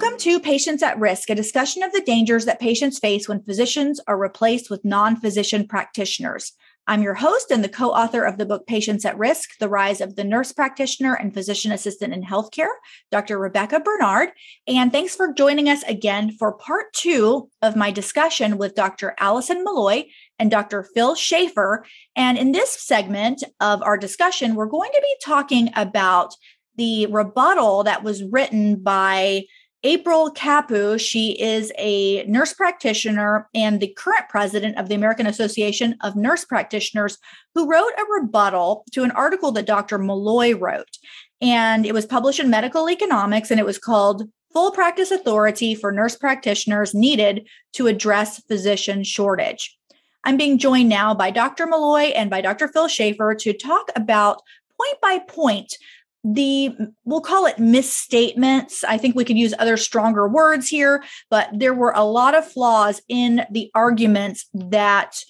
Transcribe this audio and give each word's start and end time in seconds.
Welcome 0.00 0.18
to 0.20 0.40
Patients 0.40 0.82
at 0.82 0.98
Risk, 0.98 1.28
a 1.28 1.34
discussion 1.34 1.82
of 1.82 1.92
the 1.92 2.00
dangers 2.00 2.46
that 2.46 2.58
patients 2.58 2.98
face 2.98 3.28
when 3.28 3.42
physicians 3.42 4.00
are 4.06 4.16
replaced 4.16 4.70
with 4.70 4.82
non 4.82 5.14
physician 5.14 5.68
practitioners. 5.68 6.52
I'm 6.86 7.02
your 7.02 7.12
host 7.12 7.50
and 7.50 7.62
the 7.62 7.68
co 7.68 7.90
author 7.90 8.24
of 8.24 8.38
the 8.38 8.46
book 8.46 8.66
Patients 8.66 9.04
at 9.04 9.18
Risk 9.18 9.58
The 9.58 9.68
Rise 9.68 10.00
of 10.00 10.16
the 10.16 10.24
Nurse 10.24 10.52
Practitioner 10.52 11.12
and 11.12 11.34
Physician 11.34 11.70
Assistant 11.70 12.14
in 12.14 12.22
Healthcare, 12.22 12.70
Dr. 13.12 13.38
Rebekah 13.38 13.80
Bernard. 13.80 14.30
And 14.66 14.90
thanks 14.90 15.14
for 15.14 15.34
joining 15.34 15.68
us 15.68 15.82
again 15.82 16.30
for 16.30 16.56
part 16.56 16.94
two 16.94 17.50
of 17.60 17.76
my 17.76 17.90
discussion 17.90 18.56
with 18.56 18.74
Dr. 18.74 19.14
Allison 19.18 19.62
Malloy 19.62 20.04
and 20.38 20.50
Dr. 20.50 20.82
Phil 20.82 21.14
Schaefer. 21.14 21.84
And 22.16 22.38
in 22.38 22.52
this 22.52 22.70
segment 22.70 23.44
of 23.60 23.82
our 23.82 23.98
discussion, 23.98 24.54
we're 24.54 24.64
going 24.64 24.92
to 24.92 25.02
be 25.02 25.16
talking 25.22 25.70
about 25.76 26.34
the 26.76 27.04
rebuttal 27.08 27.84
that 27.84 28.02
was 28.02 28.24
written 28.24 28.82
by 28.82 29.42
April 29.82 30.30
Kapu, 30.30 31.00
she 31.00 31.40
is 31.40 31.72
a 31.78 32.24
nurse 32.24 32.52
practitioner 32.52 33.48
and 33.54 33.80
the 33.80 33.94
current 33.96 34.28
president 34.28 34.76
of 34.76 34.88
the 34.88 34.94
American 34.94 35.26
Association 35.26 35.96
of 36.02 36.16
Nurse 36.16 36.44
Practitioners, 36.44 37.16
who 37.54 37.70
wrote 37.70 37.92
a 37.96 38.20
rebuttal 38.20 38.84
to 38.92 39.04
an 39.04 39.10
article 39.12 39.52
that 39.52 39.66
Dr. 39.66 39.96
Malloy 39.96 40.54
wrote. 40.54 40.98
And 41.40 41.86
it 41.86 41.94
was 41.94 42.04
published 42.04 42.40
in 42.40 42.50
Medical 42.50 42.90
Economics 42.90 43.50
and 43.50 43.58
it 43.58 43.64
was 43.64 43.78
called 43.78 44.28
Full 44.52 44.70
Practice 44.72 45.10
Authority 45.10 45.74
for 45.74 45.92
Nurse 45.92 46.16
Practitioners 46.16 46.94
Needed 46.94 47.48
to 47.72 47.86
Address 47.86 48.42
Physician 48.48 49.02
Shortage. 49.02 49.78
I'm 50.24 50.36
being 50.36 50.58
joined 50.58 50.90
now 50.90 51.14
by 51.14 51.30
Dr. 51.30 51.66
Malloy 51.66 52.12
and 52.14 52.28
by 52.28 52.42
Dr. 52.42 52.68
Phil 52.68 52.88
Schaefer 52.88 53.34
to 53.36 53.54
talk 53.54 53.88
about 53.96 54.42
point 54.76 55.00
by 55.00 55.18
point 55.26 55.74
the 56.22 56.70
we'll 57.04 57.20
call 57.20 57.46
it 57.46 57.58
misstatements 57.58 58.84
i 58.84 58.98
think 58.98 59.14
we 59.14 59.24
could 59.24 59.38
use 59.38 59.54
other 59.58 59.76
stronger 59.76 60.28
words 60.28 60.68
here 60.68 61.02
but 61.30 61.48
there 61.52 61.72
were 61.72 61.92
a 61.96 62.04
lot 62.04 62.34
of 62.34 62.46
flaws 62.46 63.00
in 63.08 63.42
the 63.50 63.70
arguments 63.74 64.46
that 64.52 65.24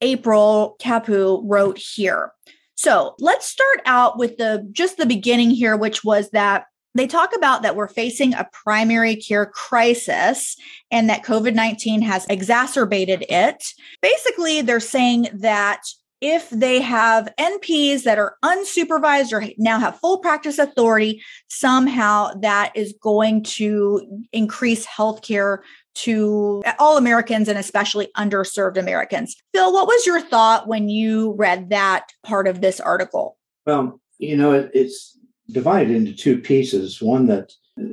april 0.00 0.76
Kapu 0.80 1.42
wrote 1.44 1.76
here 1.76 2.32
so 2.74 3.14
let's 3.18 3.46
start 3.46 3.80
out 3.84 4.18
with 4.18 4.38
the 4.38 4.66
just 4.72 4.96
the 4.96 5.04
beginning 5.04 5.50
here 5.50 5.76
which 5.76 6.04
was 6.04 6.30
that 6.30 6.64
they 6.94 7.06
talk 7.06 7.34
about 7.36 7.62
that 7.62 7.76
we're 7.76 7.88
facing 7.88 8.34
a 8.34 8.48
primary 8.52 9.16
care 9.16 9.46
crisis 9.46 10.56
and 10.90 11.08
that 11.08 11.22
COVID 11.22 11.54
19 11.54 12.02
has 12.02 12.26
exacerbated 12.28 13.24
it. 13.28 13.64
Basically, 14.02 14.60
they're 14.60 14.80
saying 14.80 15.28
that 15.32 15.82
if 16.20 16.50
they 16.50 16.80
have 16.80 17.32
NPs 17.38 18.02
that 18.02 18.18
are 18.18 18.36
unsupervised 18.44 19.32
or 19.32 19.44
now 19.58 19.78
have 19.78 19.98
full 19.98 20.18
practice 20.18 20.58
authority, 20.58 21.22
somehow 21.48 22.32
that 22.40 22.72
is 22.74 22.94
going 23.00 23.42
to 23.42 24.22
increase 24.32 24.86
healthcare 24.86 25.58
to 25.94 26.62
all 26.78 26.96
Americans 26.96 27.48
and 27.48 27.58
especially 27.58 28.08
underserved 28.16 28.76
Americans. 28.76 29.36
Phil, 29.52 29.72
what 29.72 29.86
was 29.86 30.06
your 30.06 30.20
thought 30.20 30.68
when 30.68 30.88
you 30.88 31.32
read 31.32 31.70
that 31.70 32.12
part 32.22 32.46
of 32.46 32.60
this 32.60 32.80
article? 32.80 33.36
Well, 33.66 34.00
you 34.18 34.36
know, 34.36 34.52
it, 34.52 34.70
it's 34.74 35.18
divided 35.50 35.94
into 35.94 36.14
two 36.14 36.38
pieces 36.38 37.02
one 37.02 37.26
that 37.26 37.52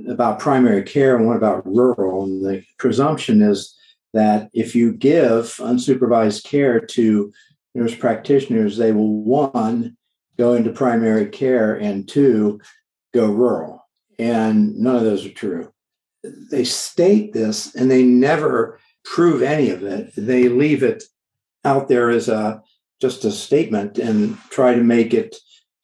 about 0.09 0.39
primary 0.39 0.83
care 0.83 1.15
and 1.15 1.25
one 1.25 1.37
about 1.37 1.65
rural. 1.65 2.23
And 2.23 2.43
the 2.43 2.63
presumption 2.77 3.41
is 3.41 3.75
that 4.13 4.49
if 4.53 4.75
you 4.75 4.93
give 4.93 5.55
unsupervised 5.57 6.43
care 6.43 6.79
to 6.79 7.31
nurse 7.77 7.95
practitioners, 7.95 8.75
they 8.75 8.91
will 8.91 9.21
one 9.21 9.95
go 10.37 10.53
into 10.53 10.71
primary 10.71 11.27
care 11.27 11.75
and 11.75 12.07
two 12.07 12.59
go 13.13 13.27
rural. 13.27 13.87
And 14.19 14.75
none 14.77 14.95
of 14.95 15.03
those 15.03 15.25
are 15.25 15.31
true. 15.31 15.71
They 16.23 16.63
state 16.63 17.33
this 17.33 17.75
and 17.75 17.89
they 17.89 18.03
never 18.03 18.79
prove 19.05 19.41
any 19.41 19.69
of 19.69 19.83
it. 19.83 20.11
They 20.17 20.49
leave 20.49 20.83
it 20.83 21.03
out 21.63 21.87
there 21.87 22.09
as 22.09 22.27
a 22.27 22.61
just 22.99 23.23
a 23.25 23.31
statement 23.31 23.99
and 23.99 24.37
try 24.49 24.73
to 24.73 24.83
make 24.83 25.13
it 25.13 25.35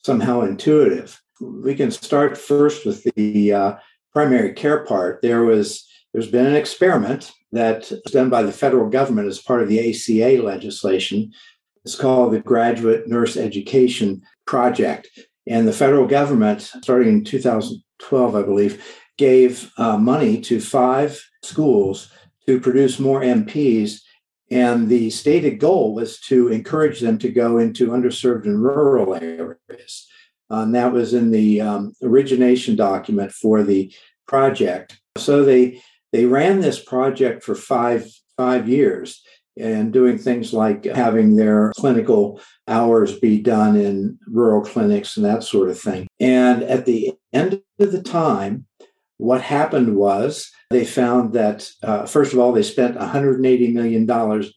somehow 0.04 0.42
intuitive. 0.42 1.22
We 1.40 1.76
can 1.76 1.92
start 1.92 2.38
first 2.38 2.86
with 2.88 3.04
the 3.16 3.54
uh, 3.54 3.76
primary 4.12 4.54
care 4.54 4.84
part. 4.84 5.22
There 5.22 5.44
was 5.44 5.88
there's 6.12 6.30
been 6.30 6.48
an 6.48 6.56
experiment 6.56 7.32
that 7.52 7.92
was 7.92 8.14
done 8.14 8.30
by 8.30 8.42
the 8.44 8.52
federal 8.52 8.90
government 8.90 9.28
as 9.28 9.40
part 9.40 9.62
of 9.62 9.70
the 9.70 9.80
ACA 9.80 10.42
legislation 10.42 11.32
it's 11.86 11.96
called 11.96 12.34
the 12.34 12.40
Graduate 12.40 13.08
Nurse 13.08 13.36
Education 13.36 14.22
Project. 14.46 15.10
And 15.48 15.68
the 15.68 15.74
federal 15.74 16.08
government, 16.08 16.62
starting 16.62 17.10
in 17.10 17.24
2012, 17.24 18.36
I 18.36 18.42
believe, 18.44 18.84
gave 19.18 19.72
uh, 19.78 19.98
money 19.98 20.40
to 20.42 20.60
five 20.60 21.22
schools 21.44 22.12
to 22.48 22.60
produce 22.60 23.00
more 23.00 23.22
NPs. 23.22 24.00
And 24.50 24.88
the 24.88 25.10
stated 25.10 25.60
goal 25.60 25.94
was 25.94 26.20
to 26.22 26.50
encourage 26.50 27.02
them 27.02 27.18
to 27.20 27.30
go 27.30 27.58
into 27.58 27.90
underserved 27.90 28.46
and 28.46 28.62
rural 28.62 29.16
areas. 29.16 30.08
And 30.50 30.76
that 30.76 30.94
was 30.94 31.14
in 31.14 31.32
the 31.32 31.62
um, 31.62 31.94
origination 32.02 32.76
document 32.76 33.32
for 33.32 33.64
the 33.64 33.94
project. 34.28 35.00
So 35.18 35.44
they 35.44 35.82
they 36.12 36.26
ran 36.26 36.62
this 36.62 36.80
project 36.80 37.44
for 37.44 37.56
five 37.56 38.08
five 38.38 38.70
years 38.70 39.22
and 39.58 39.94
doing 39.94 40.18
things 40.18 40.54
like 40.54 40.86
having 40.86 41.36
their 41.36 41.72
clinical 41.76 42.42
hours 42.68 43.20
be 43.20 43.40
done 43.40 43.76
in 43.76 44.18
rural 44.28 44.62
clinics 44.62 45.16
and 45.16 45.26
that 45.26 45.44
sort 45.44 45.70
of 45.70 45.80
thing. 45.80 46.08
And 46.20 46.64
at 46.64 46.86
the 46.86 47.14
end 47.32 47.62
of 47.80 47.92
the 47.92 48.02
time, 48.02 48.66
what 49.18 49.42
happened 49.42 49.96
was 49.96 50.52
they 50.70 50.86
found 50.86 51.34
that, 51.34 51.70
uh, 51.84 52.06
first 52.06 52.34
of 52.34 52.40
all, 52.40 52.52
they 52.52 52.64
spent 52.64 52.98
$180 52.98 53.74
million 53.74 54.06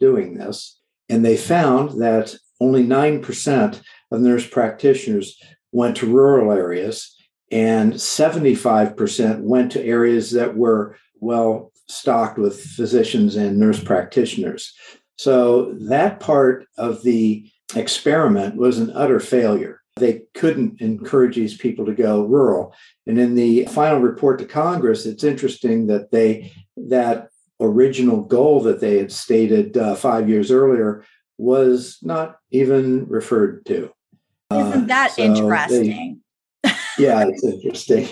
doing 0.01 0.35
this. 0.35 0.81
And 1.09 1.25
they 1.25 1.37
found 1.37 2.01
that 2.01 2.35
only 2.61 2.85
9% 2.85 3.81
of 4.11 4.21
nurse 4.21 4.47
practitioners 4.47 5.39
went 5.73 5.97
to 5.99 6.07
rural 6.07 6.53
areas, 6.53 7.15
and 7.53 7.93
75% 7.93 9.41
went 9.41 9.73
to 9.73 9.85
areas 9.85 10.31
that 10.33 10.57
were 10.57 10.97
well 11.21 11.73
stocked 11.89 12.39
with 12.39 12.61
physicians 12.61 13.37
and 13.37 13.59
nurse 13.59 13.83
practitioners. 13.83 14.73
So 15.17 15.73
that 15.89 16.21
part 16.21 16.67
of 16.77 17.03
the 17.03 17.51
experiment 17.75 18.57
was 18.57 18.79
an 18.79 18.93
utter 18.95 19.21
failure. 19.21 19.81
They 19.97 20.23
couldn't 20.35 20.81
encourage 20.81 21.37
these 21.37 21.57
people 21.57 21.87
to 21.87 21.95
go 21.95 22.25
rural. 22.25 22.75
And 23.07 23.19
in 23.19 23.35
the 23.35 23.65
final 23.67 24.01
report 24.01 24.39
to 24.41 24.45
Congress, 24.45 25.07
it's 25.07 25.25
interesting 25.25 25.87
that 25.87 26.11
they 26.11 26.53
that 26.77 27.29
original 27.61 28.21
goal 28.23 28.61
that 28.61 28.81
they 28.81 28.99
had 28.99 29.11
stated 29.11 29.77
uh, 29.79 29.95
five 29.95 30.29
years 30.29 30.51
earlier 30.51 31.05
was 31.39 31.99
not 32.03 32.37
even 32.51 33.07
referred 33.07 33.65
to. 33.67 33.91
Isn't 34.53 34.87
that 34.89 35.13
uh, 35.13 35.15
so 35.15 35.23
interesting? 35.23 36.21
They, 36.63 36.71
yeah, 36.99 37.25
it's 37.27 37.45
interesting. 37.45 38.09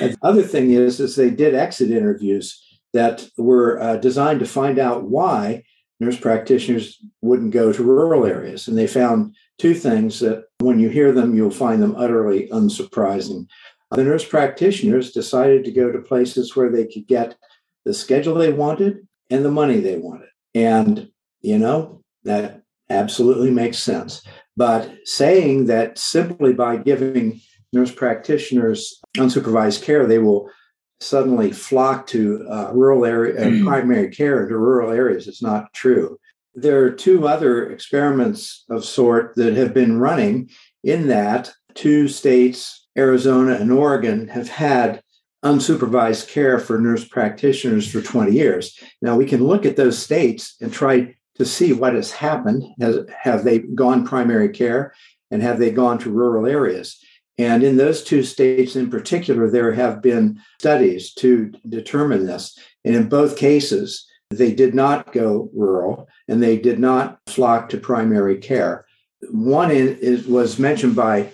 And 0.00 0.12
the 0.12 0.18
other 0.22 0.42
thing 0.42 0.70
is, 0.70 1.00
is 1.00 1.16
they 1.16 1.30
did 1.30 1.54
exit 1.54 1.90
interviews 1.90 2.64
that 2.92 3.28
were 3.36 3.80
uh, 3.80 3.96
designed 3.96 4.40
to 4.40 4.46
find 4.46 4.78
out 4.78 5.04
why 5.04 5.62
nurse 6.00 6.18
practitioners 6.18 6.98
wouldn't 7.20 7.52
go 7.52 7.72
to 7.72 7.82
rural 7.82 8.26
areas. 8.26 8.66
And 8.66 8.76
they 8.76 8.86
found 8.86 9.36
two 9.58 9.74
things 9.74 10.20
that 10.20 10.44
when 10.58 10.80
you 10.80 10.88
hear 10.88 11.12
them, 11.12 11.34
you'll 11.34 11.50
find 11.50 11.82
them 11.82 11.94
utterly 11.96 12.48
unsurprising. 12.48 13.46
The 13.90 14.04
nurse 14.04 14.24
practitioners 14.24 15.12
decided 15.12 15.64
to 15.64 15.72
go 15.72 15.92
to 15.92 16.00
places 16.00 16.56
where 16.56 16.70
they 16.70 16.86
could 16.86 17.06
get 17.06 17.36
the 17.84 17.92
schedule 17.92 18.34
they 18.34 18.52
wanted 18.52 19.06
and 19.28 19.44
the 19.44 19.50
money 19.50 19.80
they 19.80 19.98
wanted. 19.98 20.28
And, 20.54 21.10
you 21.40 21.58
know, 21.58 22.02
that 22.24 22.62
absolutely 22.88 23.50
makes 23.50 23.78
sense. 23.78 24.22
But 24.56 24.92
saying 25.04 25.66
that 25.66 25.98
simply 25.98 26.52
by 26.52 26.76
giving 26.76 27.40
nurse 27.72 27.92
practitioners 27.92 29.00
unsupervised 29.16 29.82
care, 29.82 30.06
they 30.06 30.18
will 30.18 30.50
suddenly 31.00 31.50
flock 31.50 32.06
to 32.08 32.46
uh, 32.48 32.70
rural 32.72 33.04
area 33.04 33.40
uh, 33.40 33.46
mm. 33.46 33.64
primary 33.64 34.10
care 34.10 34.46
to 34.46 34.56
rural 34.56 34.90
areas. 34.90 35.26
It's 35.26 35.42
not 35.42 35.72
true. 35.72 36.18
There 36.54 36.84
are 36.84 36.90
two 36.90 37.26
other 37.26 37.70
experiments 37.70 38.64
of 38.68 38.84
sort 38.84 39.34
that 39.36 39.54
have 39.54 39.72
been 39.72 39.98
running 39.98 40.50
in 40.84 41.08
that 41.08 41.52
two 41.74 42.08
states, 42.08 42.88
Arizona 42.98 43.54
and 43.54 43.72
Oregon, 43.72 44.28
have 44.28 44.48
had 44.48 45.02
unsupervised 45.44 46.28
care 46.28 46.58
for 46.58 46.78
nurse 46.78 47.06
practitioners 47.06 47.90
for 47.90 48.02
20 48.02 48.32
years. 48.32 48.78
Now 49.00 49.16
we 49.16 49.26
can 49.26 49.44
look 49.44 49.64
at 49.64 49.76
those 49.76 49.98
states 49.98 50.56
and 50.60 50.72
try 50.72 51.14
to 51.36 51.46
see 51.46 51.72
what 51.72 51.94
has 51.94 52.10
happened. 52.10 52.64
Has, 52.80 52.98
have 53.22 53.44
they 53.44 53.60
gone 53.60 54.06
primary 54.06 54.50
care 54.50 54.92
and 55.30 55.42
have 55.42 55.58
they 55.58 55.70
gone 55.70 55.98
to 56.00 56.10
rural 56.10 56.46
areas? 56.46 57.02
And 57.40 57.62
in 57.62 57.78
those 57.78 58.04
two 58.04 58.22
states 58.22 58.76
in 58.76 58.90
particular, 58.90 59.50
there 59.50 59.72
have 59.72 60.02
been 60.02 60.42
studies 60.58 61.14
to 61.14 61.50
determine 61.66 62.26
this. 62.26 62.58
And 62.84 62.94
in 62.94 63.08
both 63.08 63.38
cases, 63.38 64.06
they 64.28 64.52
did 64.52 64.74
not 64.74 65.10
go 65.14 65.48
rural 65.54 66.06
and 66.28 66.42
they 66.42 66.58
did 66.58 66.78
not 66.78 67.18
flock 67.28 67.70
to 67.70 67.78
primary 67.78 68.36
care. 68.36 68.84
One 69.30 69.70
is, 69.70 70.26
was 70.26 70.58
mentioned 70.58 70.94
by 70.94 71.30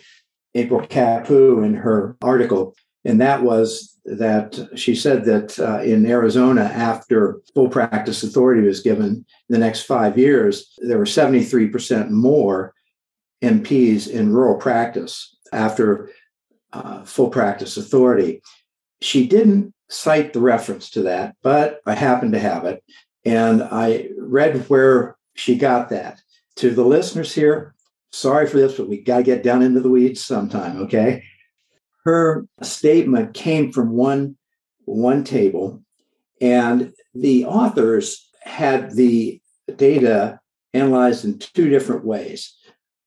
April 0.54 0.86
Kapu 0.86 1.64
in 1.66 1.74
her 1.74 2.16
article 2.22 2.76
And 3.04 3.20
that 3.20 3.42
was 3.42 3.98
that 4.04 4.68
she 4.76 4.94
said 4.94 5.24
that 5.24 5.58
uh, 5.58 5.82
in 5.82 6.06
Arizona, 6.06 6.62
after 6.62 7.40
full 7.52 7.68
practice 7.68 8.22
authority 8.22 8.62
was 8.62 8.80
given 8.80 9.06
in 9.06 9.24
the 9.48 9.58
next 9.58 9.82
five 9.82 10.16
years, 10.16 10.72
there 10.78 10.98
were 10.98 11.04
73% 11.04 12.10
more 12.10 12.74
NPs 13.42 14.08
in 14.08 14.32
rural 14.32 14.56
practice 14.56 15.35
after 15.52 16.10
uh, 16.72 17.04
full 17.04 17.30
practice 17.30 17.76
authority. 17.76 18.42
She 19.00 19.26
didn't 19.26 19.72
cite 19.88 20.32
the 20.32 20.40
reference 20.40 20.90
to 20.90 21.02
that, 21.02 21.36
but 21.42 21.80
I 21.86 21.94
happen 21.94 22.32
to 22.32 22.38
have 22.38 22.64
it. 22.64 22.82
And 23.24 23.62
I 23.62 24.08
read 24.18 24.68
where 24.68 25.16
she 25.34 25.56
got 25.56 25.90
that. 25.90 26.20
To 26.56 26.70
the 26.70 26.84
listeners 26.84 27.34
here, 27.34 27.74
sorry 28.12 28.46
for 28.46 28.56
this, 28.56 28.76
but 28.76 28.88
we 28.88 29.02
got 29.02 29.18
to 29.18 29.22
get 29.22 29.42
down 29.42 29.62
into 29.62 29.80
the 29.80 29.90
weeds 29.90 30.24
sometime, 30.24 30.82
okay? 30.82 31.22
Her 32.04 32.46
statement 32.62 33.34
came 33.34 33.72
from 33.72 33.90
one, 33.90 34.36
one 34.84 35.24
table, 35.24 35.82
and 36.40 36.92
the 37.14 37.44
authors 37.44 38.28
had 38.42 38.92
the 38.92 39.40
data 39.76 40.40
analyzed 40.72 41.24
in 41.24 41.38
two 41.38 41.68
different 41.68 42.04
ways. 42.04 42.54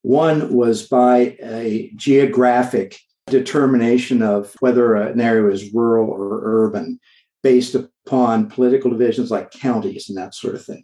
One 0.02 0.54
was 0.54 0.88
by 0.88 1.38
a 1.42 1.92
geographic 1.96 3.00
determination 3.28 4.22
of 4.22 4.56
whether 4.60 4.96
an 4.96 5.20
area 5.22 5.44
was 5.44 5.74
rural 5.74 6.10
or 6.10 6.40
urban 6.42 7.00
based 7.44 7.76
upon 7.76 8.50
political 8.50 8.92
divisions 8.92 9.32
like 9.32 9.52
counties 9.52 10.10
and 10.10 10.18
that 10.18 10.36
sort 10.36 10.56
of 10.56 10.66
thing. 10.66 10.84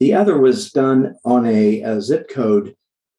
The 0.00 0.14
other 0.14 0.38
was 0.38 0.70
done 0.70 1.14
on 1.24 1.46
a, 1.46 1.80
a 1.82 2.00
zip 2.00 2.28
code 2.28 2.74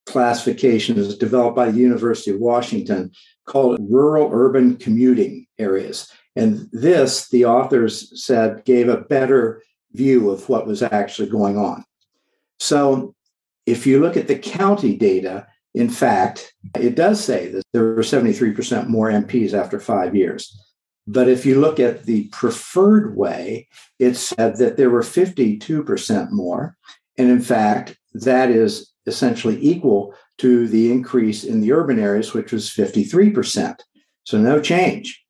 classification 0.06 0.96
that 0.96 1.06
was 1.06 1.18
developed 1.18 1.56
by 1.56 1.72
the 1.72 1.80
University 1.80 2.32
of 2.32 2.40
Washington 2.40 3.12
called 3.46 3.80
rural 3.90 4.30
urban 4.34 4.76
commuting 4.78 5.46
areas. 5.58 6.12
And 6.36 6.68
this, 6.72 7.30
the 7.30 7.46
authors 7.46 8.12
said, 8.22 8.66
gave 8.66 8.90
a 8.90 9.02
better 9.02 9.62
view 9.94 10.30
of 10.30 10.50
what 10.50 10.68
was 10.68 10.82
actually 10.82 11.30
going 11.30 11.58
on. 11.58 11.86
So 12.60 13.16
if 13.66 13.88
you 13.88 14.00
look 14.00 14.18
at 14.18 14.28
the 14.28 14.38
county 14.38 14.96
data, 14.96 15.48
in 15.74 15.90
fact, 15.90 16.54
it 16.80 16.96
does 16.96 17.24
say 17.24 17.50
that 17.50 17.64
there 17.74 17.84
were 17.84 18.04
73% 18.04 18.88
more 18.88 19.10
NPs 19.10 19.54
after 19.54 19.80
five 19.80 20.16
years. 20.16 20.60
But 21.08 21.28
if 21.28 21.46
you 21.46 21.60
look 21.60 21.80
at 21.80 22.04
the 22.04 22.28
preferred 22.30 23.16
way, 23.18 23.68
it 24.00 24.16
said 24.16 24.58
that 24.58 24.78
there 24.78 24.90
were 24.90 25.02
52% 25.02 26.32
more. 26.32 26.78
And 27.18 27.30
in 27.30 27.42
fact, 27.42 27.98
that 28.14 28.50
is 28.50 28.92
essentially 29.06 29.58
equal 29.62 30.14
to 30.38 30.68
the 30.68 30.92
increase 30.92 31.44
in 31.44 31.62
the 31.62 31.74
urban 31.74 32.00
areas, 32.00 32.34
which 32.34 32.52
was 32.52 32.70
53%. 32.70 33.80
So 34.24 34.38
no 34.38 34.62
change. 34.62 35.24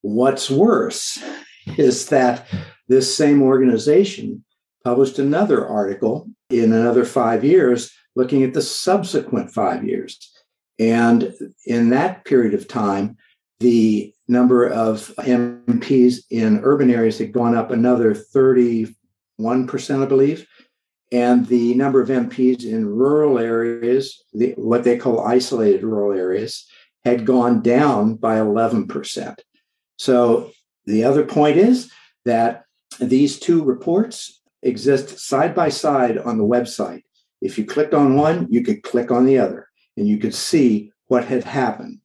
What's 0.00 0.50
worse 0.50 1.22
is 1.76 2.06
that 2.06 2.46
this 2.88 3.14
same 3.14 3.42
organization 3.42 4.44
published 4.86 5.18
another 5.18 5.66
article 5.66 6.28
in 6.48 6.72
another 6.72 7.04
five 7.04 7.42
years 7.42 7.92
looking 8.14 8.44
at 8.44 8.54
the 8.54 8.62
subsequent 8.62 9.50
five 9.50 9.82
years. 9.82 10.32
And 10.78 11.34
in 11.66 11.90
that 11.90 12.24
period 12.24 12.54
of 12.54 12.68
time, 12.68 13.16
the 13.58 14.14
number 14.28 14.64
of 14.64 15.12
NPs 15.18 16.18
in 16.30 16.60
urban 16.62 16.88
areas 16.88 17.18
had 17.18 17.32
gone 17.32 17.56
up 17.56 17.72
another 17.72 18.14
31%, 18.14 18.94
I 19.40 20.06
believe. 20.06 20.46
And 21.10 21.48
the 21.48 21.74
number 21.74 22.00
of 22.00 22.08
NPs 22.08 22.64
in 22.64 22.86
rural 22.86 23.40
areas, 23.40 24.22
the, 24.34 24.54
what 24.56 24.84
they 24.84 24.96
call 24.96 25.26
isolated 25.26 25.82
rural 25.82 26.16
areas, 26.16 26.64
had 27.04 27.26
gone 27.26 27.60
down 27.60 28.14
by 28.14 28.36
11%. 28.36 29.34
So 29.98 30.52
the 30.84 31.02
other 31.02 31.24
point 31.24 31.56
is 31.56 31.90
that 32.24 32.62
these 33.00 33.40
two 33.40 33.64
reports 33.64 34.42
exist 34.66 35.18
side 35.18 35.54
by 35.54 35.68
side 35.68 36.18
on 36.18 36.38
the 36.38 36.44
website. 36.44 37.02
If 37.40 37.58
you 37.58 37.64
clicked 37.64 37.94
on 37.94 38.16
one, 38.16 38.46
you 38.50 38.62
could 38.62 38.82
click 38.82 39.10
on 39.10 39.26
the 39.26 39.38
other 39.38 39.68
and 39.96 40.08
you 40.08 40.18
could 40.18 40.34
see 40.34 40.92
what 41.06 41.24
had 41.24 41.44
happened. 41.44 42.00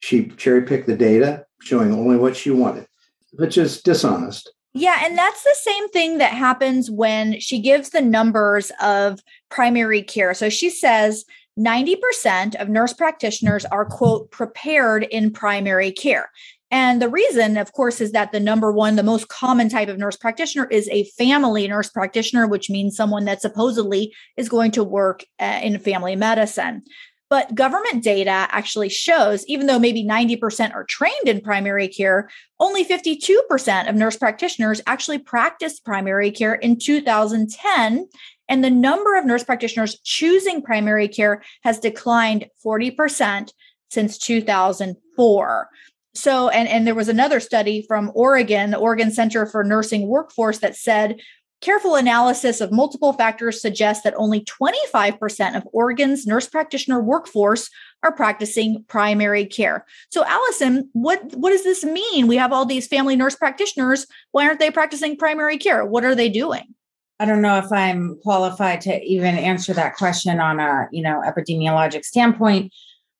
She 0.00 0.28
cherry 0.28 0.62
picked 0.62 0.86
the 0.86 0.96
data, 0.96 1.44
showing 1.60 1.92
only 1.92 2.16
what 2.16 2.36
she 2.36 2.50
wanted, 2.50 2.86
which 3.32 3.58
is 3.58 3.82
dishonest. 3.82 4.50
Yeah, 4.72 5.00
and 5.02 5.18
that's 5.18 5.42
the 5.42 5.56
same 5.60 5.88
thing 5.88 6.18
that 6.18 6.32
happens 6.32 6.90
when 6.90 7.40
she 7.40 7.60
gives 7.60 7.90
the 7.90 8.00
numbers 8.00 8.70
of 8.80 9.20
primary 9.50 10.02
care. 10.02 10.32
So 10.32 10.48
she 10.48 10.70
says 10.70 11.24
90% 11.58 12.54
of 12.54 12.68
nurse 12.68 12.92
practitioners 12.92 13.64
are, 13.66 13.84
quote, 13.84 14.30
prepared 14.30 15.02
in 15.02 15.32
primary 15.32 15.90
care. 15.90 16.30
And 16.70 17.02
the 17.02 17.08
reason, 17.08 17.56
of 17.56 17.72
course, 17.72 18.00
is 18.00 18.12
that 18.12 18.30
the 18.30 18.38
number 18.38 18.72
one, 18.72 18.94
the 18.94 19.02
most 19.02 19.28
common 19.28 19.68
type 19.68 19.88
of 19.88 19.98
nurse 19.98 20.16
practitioner 20.16 20.66
is 20.66 20.88
a 20.88 21.04
family 21.18 21.66
nurse 21.66 21.90
practitioner, 21.90 22.46
which 22.46 22.70
means 22.70 22.96
someone 22.96 23.24
that 23.24 23.42
supposedly 23.42 24.14
is 24.36 24.48
going 24.48 24.70
to 24.72 24.84
work 24.84 25.24
uh, 25.40 25.60
in 25.62 25.78
family 25.80 26.14
medicine. 26.14 26.82
But 27.28 27.54
government 27.54 28.02
data 28.02 28.48
actually 28.50 28.88
shows, 28.88 29.46
even 29.46 29.68
though 29.68 29.78
maybe 29.78 30.04
90% 30.04 30.74
are 30.74 30.84
trained 30.84 31.28
in 31.28 31.40
primary 31.40 31.86
care, 31.86 32.28
only 32.58 32.84
52% 32.84 33.88
of 33.88 33.94
nurse 33.94 34.16
practitioners 34.16 34.82
actually 34.86 35.18
practiced 35.18 35.84
primary 35.84 36.32
care 36.32 36.54
in 36.54 36.76
2010. 36.76 38.08
And 38.48 38.64
the 38.64 38.70
number 38.70 39.16
of 39.16 39.24
nurse 39.24 39.44
practitioners 39.44 40.00
choosing 40.00 40.60
primary 40.60 41.06
care 41.06 41.42
has 41.62 41.78
declined 41.78 42.46
40% 42.64 43.52
since 43.90 44.18
2004. 44.18 45.68
So, 46.14 46.48
and, 46.48 46.68
and 46.68 46.86
there 46.86 46.94
was 46.94 47.08
another 47.08 47.38
study 47.38 47.84
from 47.86 48.10
Oregon, 48.14 48.70
the 48.70 48.78
Oregon 48.78 49.12
Center 49.12 49.46
for 49.46 49.62
Nursing 49.62 50.08
Workforce, 50.08 50.58
that 50.58 50.76
said 50.76 51.20
Careful 51.60 51.94
analysis 51.94 52.62
of 52.62 52.72
multiple 52.72 53.12
factors 53.12 53.60
suggests 53.60 54.02
that 54.04 54.14
only 54.16 54.42
25% 54.44 55.56
of 55.56 55.68
Oregon's 55.72 56.26
nurse 56.26 56.48
practitioner 56.48 57.02
workforce 57.02 57.68
are 58.02 58.12
practicing 58.12 58.82
primary 58.88 59.44
care. 59.44 59.84
So, 60.10 60.24
Allison, 60.24 60.88
what, 60.94 61.22
what 61.34 61.50
does 61.50 61.64
this 61.64 61.84
mean? 61.84 62.26
We 62.26 62.36
have 62.36 62.50
all 62.50 62.64
these 62.64 62.86
family 62.86 63.14
nurse 63.14 63.36
practitioners. 63.36 64.06
Why 64.32 64.46
aren't 64.46 64.58
they 64.58 64.70
practicing 64.70 65.18
primary 65.18 65.58
care? 65.58 65.84
What 65.84 66.02
are 66.02 66.14
they 66.14 66.30
doing? 66.30 66.74
I 67.18 67.26
don't 67.26 67.42
know 67.42 67.58
if 67.58 67.70
I'm 67.70 68.18
qualified 68.22 68.80
to 68.82 68.98
even 69.02 69.36
answer 69.36 69.74
that 69.74 69.96
question 69.96 70.40
on 70.40 70.60
a, 70.60 70.88
you 70.90 71.02
know, 71.02 71.22
epidemiologic 71.26 72.06
standpoint, 72.06 72.72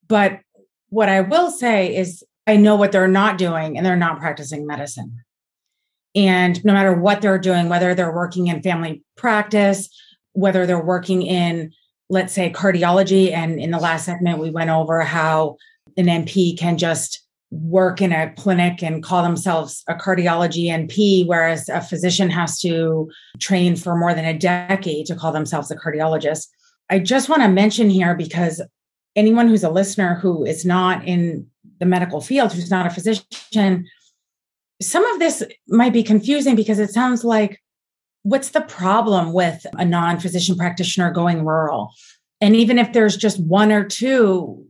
but 0.09 0.41
what 0.89 1.11
I 1.11 1.21
will 1.21 1.51
say 1.51 1.95
is 1.95 2.25
I 2.51 2.57
know 2.57 2.75
what 2.75 2.91
they're 2.91 3.07
not 3.07 3.39
doing 3.39 3.77
and 3.77 3.87
they're 3.87 3.95
not 3.95 4.19
practicing 4.19 4.67
medicine. 4.67 5.21
And 6.17 6.63
no 6.65 6.73
matter 6.73 6.93
what 6.93 7.21
they're 7.21 7.39
doing, 7.39 7.69
whether 7.69 7.95
they're 7.95 8.13
working 8.13 8.49
in 8.49 8.61
family 8.61 9.05
practice, 9.17 9.89
whether 10.33 10.67
they're 10.67 10.85
working 10.85 11.23
in, 11.23 11.73
let's 12.09 12.33
say, 12.33 12.51
cardiology. 12.51 13.33
And 13.33 13.61
in 13.61 13.71
the 13.71 13.79
last 13.79 14.05
segment, 14.05 14.41
we 14.41 14.51
went 14.51 14.69
over 14.69 15.03
how 15.03 15.59
an 15.97 16.07
NP 16.07 16.59
can 16.59 16.77
just 16.77 17.25
work 17.53 18.01
in 18.01 18.13
a 18.13 18.33
clinic 18.35 18.83
and 18.83 19.01
call 19.01 19.23
themselves 19.23 19.85
a 19.87 19.95
cardiology 19.95 20.65
NP, 20.67 21.29
whereas 21.29 21.69
a 21.69 21.81
physician 21.81 22.31
has 22.31 22.59
to 22.63 23.09
train 23.39 23.77
for 23.77 23.97
more 23.97 24.13
than 24.13 24.25
a 24.25 24.37
decade 24.37 25.07
to 25.07 25.15
call 25.15 25.31
themselves 25.31 25.71
a 25.71 25.77
cardiologist. 25.77 26.49
I 26.89 26.99
just 26.99 27.29
want 27.29 27.43
to 27.43 27.49
mention 27.49 27.91
here 27.91 28.17
because 28.17 28.61
anyone 29.15 29.47
who's 29.47 29.63
a 29.63 29.71
listener 29.71 30.17
who 30.17 30.45
is 30.45 30.65
not 30.65 31.07
in 31.07 31.47
the 31.81 31.87
medical 31.87 32.21
field, 32.21 32.53
who's 32.53 32.71
not 32.71 32.87
a 32.87 32.91
physician, 32.91 33.87
some 34.81 35.05
of 35.07 35.19
this 35.19 35.43
might 35.69 35.93
be 35.93 36.03
confusing 36.03 36.57
because 36.57 36.79
it 36.79 36.91
sounds 36.91 37.25
like 37.25 37.61
what's 38.23 38.51
the 38.51 38.61
problem 38.61 39.33
with 39.33 39.67
a 39.75 39.85
non 39.85 40.19
physician 40.19 40.57
practitioner 40.57 41.11
going 41.11 41.45
rural? 41.45 41.93
And 42.41 42.57
even 42.57 42.79
if 42.79 42.93
there's 42.93 43.17
just 43.17 43.41
one 43.41 43.73
or 43.73 43.85
two 43.85 44.65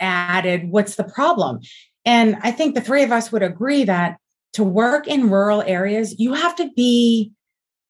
added, 0.00 0.70
what's 0.70 0.96
the 0.96 1.04
problem? 1.04 1.60
And 2.04 2.36
I 2.42 2.50
think 2.50 2.74
the 2.74 2.80
three 2.80 3.02
of 3.02 3.12
us 3.12 3.30
would 3.30 3.42
agree 3.42 3.84
that 3.84 4.18
to 4.54 4.64
work 4.64 5.06
in 5.06 5.30
rural 5.30 5.62
areas, 5.62 6.18
you 6.18 6.34
have 6.34 6.54
to 6.56 6.70
be 6.76 7.32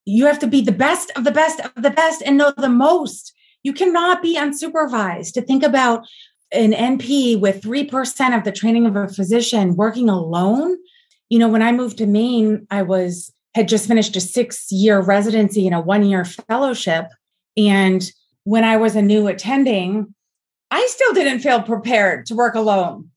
you 0.06 0.26
have 0.26 0.38
to 0.38 0.47
be 0.47 0.61
the 0.61 0.73
best 0.73 1.11
of 1.16 1.25
the 1.25 1.33
best 1.33 1.61
of 1.61 1.83
the 1.83 1.90
best 1.90 2.23
and 2.25 2.37
know 2.37 2.52
the 2.56 2.68
most. 2.68 3.33
You 3.62 3.73
cannot 3.73 4.21
be 4.21 4.37
unsupervised. 4.37 5.33
To 5.33 5.42
think 5.42 5.62
about 5.62 6.06
an 6.53 6.73
NP 6.73 7.41
with 7.41 7.63
3% 7.63 8.37
of 8.37 8.45
the 8.45 8.53
training 8.53 8.87
of 8.87 8.97
a 8.97 9.09
physician 9.09 9.77
working 9.77 10.09
alone 10.09 10.77
you 11.29 11.39
know, 11.39 11.49
when 11.49 11.63
I 11.63 11.73
moved 11.73 11.99
to 11.99 12.07
Maine, 12.07 12.67
I 12.71 12.83
was 12.83 13.33
had 13.55 13.69
just 13.69 13.89
finished 13.89 14.17
a 14.17 14.21
six 14.21 14.71
year 14.71 15.01
residency 15.01 15.67
and 15.67 15.75
a 15.75 15.81
one 15.81 16.05
year 16.05 16.25
fellowship. 16.25 17.07
And 17.57 18.09
when 18.45 18.65
I 18.65 18.77
was 18.77 18.97
a 18.97 19.03
new 19.03 19.27
attending, 19.27 20.15
I 20.71 20.87
still 20.87 21.13
didn't 21.13 21.41
feel 21.41 21.63
prepared 21.63 22.27
to 22.27 22.35
work 22.35 22.55
alone. 22.55 23.11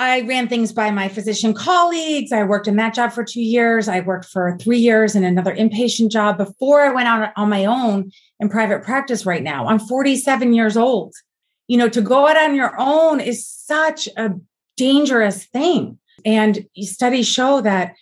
I 0.00 0.22
ran 0.22 0.48
things 0.48 0.72
by 0.72 0.90
my 0.90 1.08
physician 1.08 1.54
colleagues. 1.54 2.32
I 2.32 2.42
worked 2.42 2.66
in 2.66 2.76
that 2.76 2.94
job 2.94 3.12
for 3.12 3.22
two 3.22 3.42
years. 3.42 3.88
I 3.88 4.00
worked 4.00 4.26
for 4.26 4.56
three 4.60 4.78
years 4.78 5.14
in 5.14 5.22
another 5.22 5.54
inpatient 5.54 6.10
job 6.10 6.36
before 6.36 6.80
I 6.80 6.92
went 6.92 7.06
out 7.06 7.32
on 7.36 7.48
my 7.48 7.64
own 7.64 8.10
in 8.40 8.48
private 8.48 8.82
practice 8.82 9.24
right 9.24 9.42
now. 9.42 9.68
I'm 9.68 9.78
47 9.78 10.52
years 10.52 10.76
old. 10.76 11.14
You 11.68 11.78
know, 11.78 11.88
to 11.88 12.02
go 12.02 12.26
out 12.26 12.36
on 12.36 12.54
your 12.54 12.74
own 12.78 13.20
is 13.20 13.46
such 13.46 14.08
a 14.16 14.30
dangerous 14.76 15.44
thing. 15.44 15.98
And 16.24 16.66
studies 16.76 17.26
show 17.26 17.60
that 17.62 17.94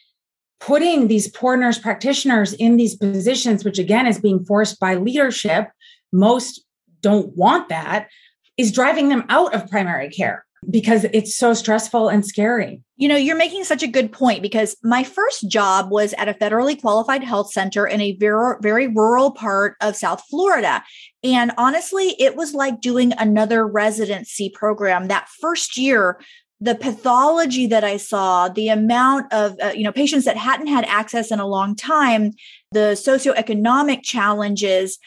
putting 0.61 1.09
these 1.09 1.28
poor 1.28 1.57
nurse 1.57 1.78
practitioners 1.78 2.52
in 2.52 2.76
these 2.76 2.97
positions, 2.97 3.64
which 3.64 3.78
again 3.78 4.07
is 4.07 4.21
being 4.21 4.45
forced 4.45 4.78
by 4.78 4.95
leadership, 4.95 5.69
most 6.12 6.64
don't 7.00 7.37
want 7.37 7.69
that, 7.69 8.09
is 8.57 8.71
driving 8.71 9.09
them 9.09 9.25
out 9.28 9.54
of 9.54 9.69
primary 9.71 10.09
care 10.09 10.45
because 10.71 11.04
it's 11.12 11.35
so 11.35 11.54
stressful 11.54 12.09
and 12.09 12.25
scary. 12.25 12.83
You 12.97 13.09
know, 13.09 13.16
you're 13.16 13.37
making 13.37 13.64
such 13.64 13.83
a 13.83 13.88
good 13.88 14.12
point 14.12 14.42
because 14.42 14.76
my 14.83 15.02
first 15.02 15.49
job 15.49 15.90
was 15.90 16.12
at 16.14 16.28
a 16.28 16.35
federally 16.35 16.81
qualified 16.81 17.25
health 17.25 17.52
center 17.52 17.87
in 17.87 18.00
a 18.00 18.16
very, 18.16 18.57
very 18.61 18.87
rural 18.87 19.33
part 19.33 19.76
of 19.81 19.97
South 19.97 20.23
Florida. 20.31 20.83
And 21.25 21.50
honestly, 21.59 22.14
it 22.19 22.37
was 22.37 22.54
like 22.54 22.81
doing 22.81 23.12
another 23.19 23.66
residency 23.66 24.50
program. 24.50 25.09
That 25.09 25.28
first 25.40 25.76
year, 25.76 26.21
the 26.61 26.76
pathology 26.76 27.66
that 27.66 27.83
I 27.83 27.97
saw, 27.97 28.49
the 28.49 28.69
amount 28.69 29.33
of 29.33 29.57
uh, 29.61 29.73
you 29.75 29.83
know 29.83 29.90
patients 29.90 30.25
that 30.26 30.37
hadn't 30.37 30.69
had 30.69 30.85
access 30.85 31.33
in 31.33 31.40
a 31.40 31.47
long 31.47 31.75
time, 31.75 32.31
the 32.71 32.95
socioeconomic 32.95 34.04
challenges, 34.04 34.99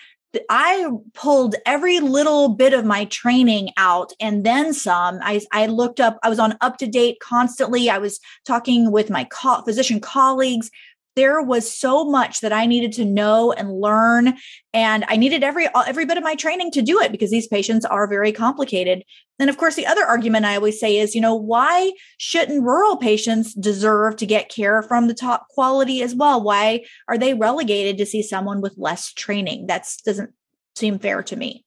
I 0.49 0.89
pulled 1.13 1.55
every 1.65 1.99
little 1.99 2.49
bit 2.49 2.73
of 2.73 2.85
my 2.85 3.05
training 3.05 3.69
out 3.77 4.13
and 4.19 4.45
then 4.45 4.73
some. 4.73 5.19
I, 5.21 5.41
I 5.51 5.67
looked 5.67 5.99
up, 5.99 6.17
I 6.23 6.29
was 6.29 6.39
on 6.39 6.53
UpToDate 6.63 7.19
constantly. 7.21 7.89
I 7.89 7.97
was 7.97 8.19
talking 8.45 8.91
with 8.91 9.09
my 9.09 9.25
co- 9.25 9.61
physician 9.63 9.99
colleagues 9.99 10.69
there 11.15 11.41
was 11.41 11.73
so 11.73 12.03
much 12.03 12.41
that 12.41 12.51
I 12.51 12.65
needed 12.65 12.91
to 12.93 13.05
know 13.05 13.51
and 13.53 13.79
learn 13.79 14.37
and 14.73 15.05
I 15.07 15.15
needed 15.15 15.43
every 15.43 15.67
every 15.87 16.05
bit 16.05 16.17
of 16.17 16.23
my 16.23 16.35
training 16.35 16.71
to 16.71 16.81
do 16.81 16.99
it 16.99 17.11
because 17.11 17.31
these 17.31 17.47
patients 17.47 17.85
are 17.85 18.07
very 18.07 18.31
complicated. 18.31 19.03
And 19.39 19.49
of 19.49 19.57
course 19.57 19.75
the 19.75 19.85
other 19.85 20.03
argument 20.03 20.45
I 20.45 20.55
always 20.55 20.79
say 20.79 20.97
is, 20.97 21.15
you 21.15 21.21
know, 21.21 21.35
why 21.35 21.93
shouldn't 22.17 22.63
rural 22.63 22.97
patients 22.97 23.53
deserve 23.53 24.17
to 24.17 24.25
get 24.25 24.49
care 24.49 24.81
from 24.83 25.07
the 25.07 25.13
top 25.13 25.47
quality 25.49 26.01
as 26.01 26.13
well? 26.13 26.43
Why 26.43 26.83
are 27.07 27.17
they 27.17 27.33
relegated 27.33 27.97
to 27.97 28.05
see 28.05 28.21
someone 28.21 28.61
with 28.61 28.75
less 28.77 29.13
training? 29.13 29.67
That 29.67 29.87
doesn't 30.05 30.31
seem 30.75 30.99
fair 30.99 31.23
to 31.23 31.35
me. 31.35 31.65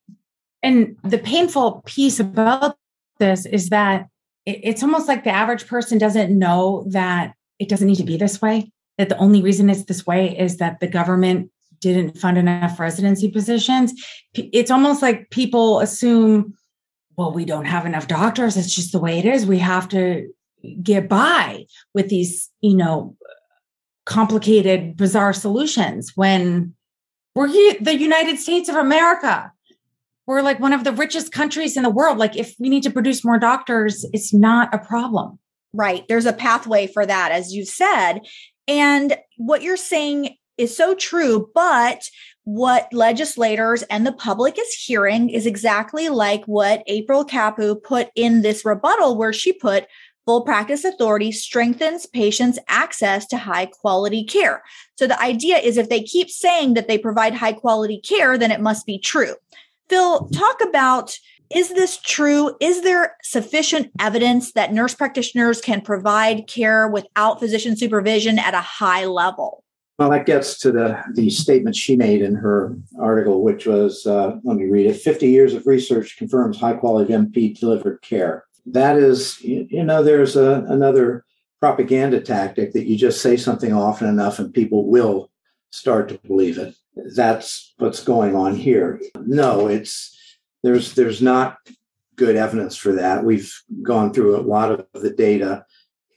And 0.62 0.96
the 1.02 1.18
painful 1.18 1.82
piece 1.86 2.20
about 2.20 2.76
this 3.18 3.46
is 3.46 3.70
that 3.70 4.08
it's 4.44 4.82
almost 4.82 5.08
like 5.08 5.24
the 5.24 5.30
average 5.30 5.66
person 5.66 5.98
doesn't 5.98 6.36
know 6.36 6.84
that 6.90 7.34
it 7.58 7.68
doesn't 7.68 7.86
need 7.86 7.96
to 7.96 8.04
be 8.04 8.16
this 8.16 8.40
way 8.40 8.70
that 8.98 9.08
the 9.08 9.16
only 9.18 9.40
reason 9.40 9.70
it's 9.70 9.84
this 9.84 10.06
way 10.06 10.36
is 10.36 10.58
that 10.58 10.80
the 10.80 10.86
government 10.86 11.50
didn't 11.80 12.18
fund 12.18 12.36
enough 12.36 12.78
residency 12.78 13.30
positions. 13.30 13.92
It's 14.34 14.70
almost 14.70 15.00
like 15.00 15.30
people 15.30 15.80
assume, 15.80 16.54
well, 17.16 17.32
we 17.32 17.44
don't 17.44 17.64
have 17.64 17.86
enough 17.86 18.08
doctors. 18.08 18.56
It's 18.56 18.74
just 18.74 18.92
the 18.92 18.98
way 18.98 19.18
it 19.18 19.24
is. 19.24 19.46
We 19.46 19.58
have 19.58 19.88
to 19.90 20.28
get 20.82 21.08
by 21.08 21.66
with 21.94 22.08
these, 22.08 22.50
you 22.60 22.74
know, 22.74 23.16
complicated, 24.04 24.96
bizarre 24.96 25.32
solutions 25.32 26.12
when 26.16 26.74
we're 27.34 27.46
the 27.46 27.96
United 27.96 28.38
States 28.38 28.68
of 28.68 28.74
America. 28.74 29.52
We're 30.26 30.42
like 30.42 30.58
one 30.60 30.72
of 30.72 30.82
the 30.84 30.92
richest 30.92 31.30
countries 31.30 31.76
in 31.76 31.84
the 31.84 31.90
world. 31.90 32.18
Like, 32.18 32.36
if 32.36 32.54
we 32.58 32.68
need 32.68 32.82
to 32.82 32.90
produce 32.90 33.24
more 33.24 33.38
doctors, 33.38 34.04
it's 34.12 34.34
not 34.34 34.74
a 34.74 34.78
problem. 34.78 35.38
Right. 35.72 36.06
There's 36.08 36.26
a 36.26 36.32
pathway 36.32 36.86
for 36.86 37.06
that, 37.06 37.30
as 37.30 37.54
you 37.54 37.64
said. 37.64 38.20
And 38.68 39.16
what 39.38 39.62
you're 39.62 39.76
saying 39.76 40.36
is 40.58 40.76
so 40.76 40.94
true, 40.94 41.50
but 41.54 42.08
what 42.44 42.92
legislators 42.92 43.82
and 43.84 44.06
the 44.06 44.12
public 44.12 44.58
is 44.58 44.72
hearing 44.74 45.30
is 45.30 45.46
exactly 45.46 46.08
like 46.08 46.44
what 46.44 46.82
April 46.86 47.24
Kapu 47.24 47.82
put 47.82 48.08
in 48.14 48.42
this 48.42 48.64
rebuttal, 48.64 49.16
where 49.16 49.32
she 49.32 49.52
put 49.52 49.86
full 50.26 50.42
practice 50.42 50.84
authority 50.84 51.32
strengthens 51.32 52.04
patients' 52.04 52.58
access 52.68 53.26
to 53.26 53.38
high 53.38 53.66
quality 53.66 54.24
care. 54.24 54.62
So 54.98 55.06
the 55.06 55.20
idea 55.20 55.56
is 55.56 55.78
if 55.78 55.88
they 55.88 56.02
keep 56.02 56.28
saying 56.28 56.74
that 56.74 56.86
they 56.88 56.98
provide 56.98 57.34
high 57.34 57.54
quality 57.54 58.00
care, 58.00 58.36
then 58.36 58.50
it 58.50 58.60
must 58.60 58.84
be 58.84 58.98
true. 58.98 59.36
Phil, 59.88 60.28
talk 60.28 60.60
about 60.60 61.16
is 61.50 61.70
this 61.70 61.98
true? 61.98 62.56
Is 62.60 62.82
there 62.82 63.16
sufficient 63.22 63.90
evidence 64.00 64.52
that 64.52 64.72
nurse 64.72 64.94
practitioners 64.94 65.60
can 65.60 65.80
provide 65.80 66.46
care 66.46 66.88
without 66.88 67.40
physician 67.40 67.76
supervision 67.76 68.38
at 68.38 68.54
a 68.54 68.60
high 68.60 69.06
level? 69.06 69.64
Well, 69.98 70.10
that 70.10 70.26
gets 70.26 70.58
to 70.60 70.70
the, 70.70 71.02
the 71.14 71.28
statement 71.30 71.74
she 71.74 71.96
made 71.96 72.22
in 72.22 72.36
her 72.36 72.76
article, 73.00 73.42
which 73.42 73.66
was 73.66 74.06
uh, 74.06 74.36
let 74.44 74.56
me 74.56 74.66
read 74.66 74.86
it 74.86 74.94
50 74.94 75.28
years 75.28 75.54
of 75.54 75.66
research 75.66 76.16
confirms 76.16 76.60
high 76.60 76.74
quality 76.74 77.12
NP 77.12 77.58
delivered 77.58 78.00
care. 78.02 78.44
That 78.66 78.96
is, 78.96 79.40
you, 79.40 79.82
know, 79.82 80.02
there's 80.02 80.36
a, 80.36 80.64
another 80.68 81.24
propaganda 81.58 82.20
tactic 82.20 82.72
that 82.74 82.86
you 82.86 82.96
just 82.96 83.22
say 83.22 83.36
something 83.36 83.72
often 83.72 84.06
enough 84.06 84.38
and 84.38 84.54
people 84.54 84.88
will 84.88 85.30
start 85.70 86.08
to 86.10 86.18
believe 86.18 86.58
it. 86.58 86.76
That's 87.16 87.74
what's 87.78 88.04
going 88.04 88.36
on 88.36 88.54
here. 88.54 89.00
No, 89.16 89.66
it's 89.66 90.16
there's 90.62 90.94
there's 90.94 91.22
not 91.22 91.58
good 92.16 92.36
evidence 92.36 92.76
for 92.76 92.92
that. 92.92 93.24
We've 93.24 93.52
gone 93.82 94.12
through 94.12 94.36
a 94.36 94.42
lot 94.42 94.72
of 94.72 94.86
the 94.92 95.10
data, 95.10 95.64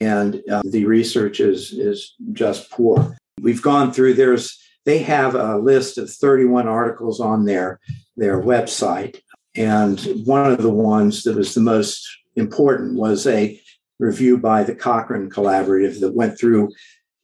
and 0.00 0.42
uh, 0.50 0.62
the 0.64 0.84
research 0.84 1.40
is 1.40 1.72
is 1.72 2.14
just 2.32 2.70
poor. 2.70 3.16
We've 3.40 3.62
gone 3.62 3.92
through. 3.92 4.14
There's 4.14 4.58
they 4.84 4.98
have 4.98 5.34
a 5.34 5.58
list 5.58 5.96
of 5.96 6.10
31 6.10 6.68
articles 6.68 7.20
on 7.20 7.44
their 7.44 7.80
their 8.16 8.42
website, 8.42 9.20
and 9.54 10.00
one 10.24 10.50
of 10.50 10.62
the 10.62 10.70
ones 10.70 11.22
that 11.22 11.36
was 11.36 11.54
the 11.54 11.60
most 11.60 12.06
important 12.36 12.96
was 12.96 13.26
a 13.26 13.60
review 13.98 14.38
by 14.38 14.64
the 14.64 14.74
Cochrane 14.74 15.30
Collaborative 15.30 16.00
that 16.00 16.14
went 16.14 16.38
through. 16.38 16.70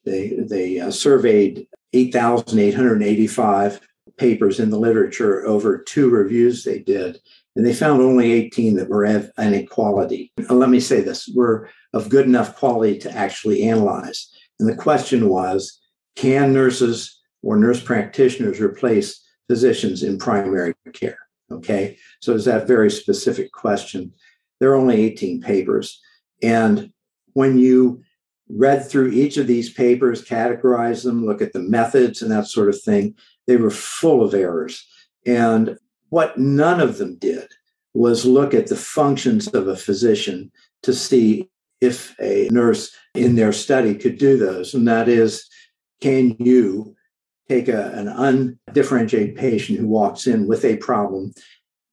They 0.04 0.38
they 0.38 0.80
uh, 0.80 0.90
surveyed 0.90 1.66
8,885 1.92 3.80
papers 4.18 4.60
in 4.60 4.70
the 4.70 4.78
literature 4.78 5.46
over 5.46 5.78
two 5.78 6.10
reviews 6.10 6.64
they 6.64 6.78
did, 6.80 7.20
and 7.56 7.64
they 7.64 7.74
found 7.74 8.02
only 8.02 8.32
18 8.32 8.76
that 8.76 8.88
were 8.88 9.04
of 9.04 9.30
inequality. 9.38 10.32
Let 10.48 10.68
me 10.68 10.80
say 10.80 11.00
this 11.00 11.28
were 11.34 11.70
of 11.92 12.08
good 12.08 12.26
enough 12.26 12.56
quality 12.56 12.98
to 12.98 13.12
actually 13.12 13.62
analyze. 13.62 14.30
And 14.60 14.68
the 14.68 14.76
question 14.76 15.28
was 15.28 15.80
can 16.16 16.52
nurses 16.52 17.20
or 17.42 17.56
nurse 17.56 17.82
practitioners 17.82 18.60
replace 18.60 19.24
physicians 19.48 20.02
in 20.02 20.18
primary 20.18 20.74
care? 20.92 21.18
Okay, 21.50 21.96
so 22.20 22.34
it's 22.34 22.44
that 22.44 22.66
very 22.66 22.90
specific 22.90 23.52
question. 23.52 24.12
There 24.60 24.70
are 24.72 24.76
only 24.76 25.00
18 25.00 25.40
papers. 25.40 26.00
And 26.42 26.92
when 27.32 27.58
you 27.58 28.02
read 28.48 28.88
through 28.88 29.10
each 29.10 29.36
of 29.36 29.46
these 29.46 29.72
papers, 29.72 30.24
categorize 30.24 31.04
them, 31.04 31.24
look 31.24 31.40
at 31.40 31.52
the 31.52 31.60
methods 31.60 32.22
and 32.22 32.30
that 32.30 32.46
sort 32.46 32.68
of 32.68 32.80
thing, 32.80 33.14
they 33.48 33.56
were 33.56 33.70
full 33.70 34.22
of 34.22 34.34
errors. 34.34 34.86
And 35.26 35.76
what 36.10 36.38
none 36.38 36.80
of 36.80 36.98
them 36.98 37.16
did 37.16 37.48
was 37.94 38.24
look 38.24 38.54
at 38.54 38.68
the 38.68 38.76
functions 38.76 39.48
of 39.48 39.66
a 39.66 39.76
physician 39.76 40.52
to 40.84 40.92
see 40.92 41.50
if 41.80 42.14
a 42.20 42.48
nurse 42.52 42.94
in 43.14 43.34
their 43.34 43.52
study 43.52 43.94
could 43.94 44.18
do 44.18 44.36
those. 44.36 44.74
And 44.74 44.86
that 44.86 45.08
is, 45.08 45.48
can 46.00 46.36
you 46.38 46.94
take 47.48 47.68
a, 47.68 47.90
an 47.92 48.08
undifferentiated 48.68 49.34
patient 49.34 49.78
who 49.78 49.88
walks 49.88 50.26
in 50.26 50.46
with 50.46 50.64
a 50.64 50.76
problem, 50.76 51.32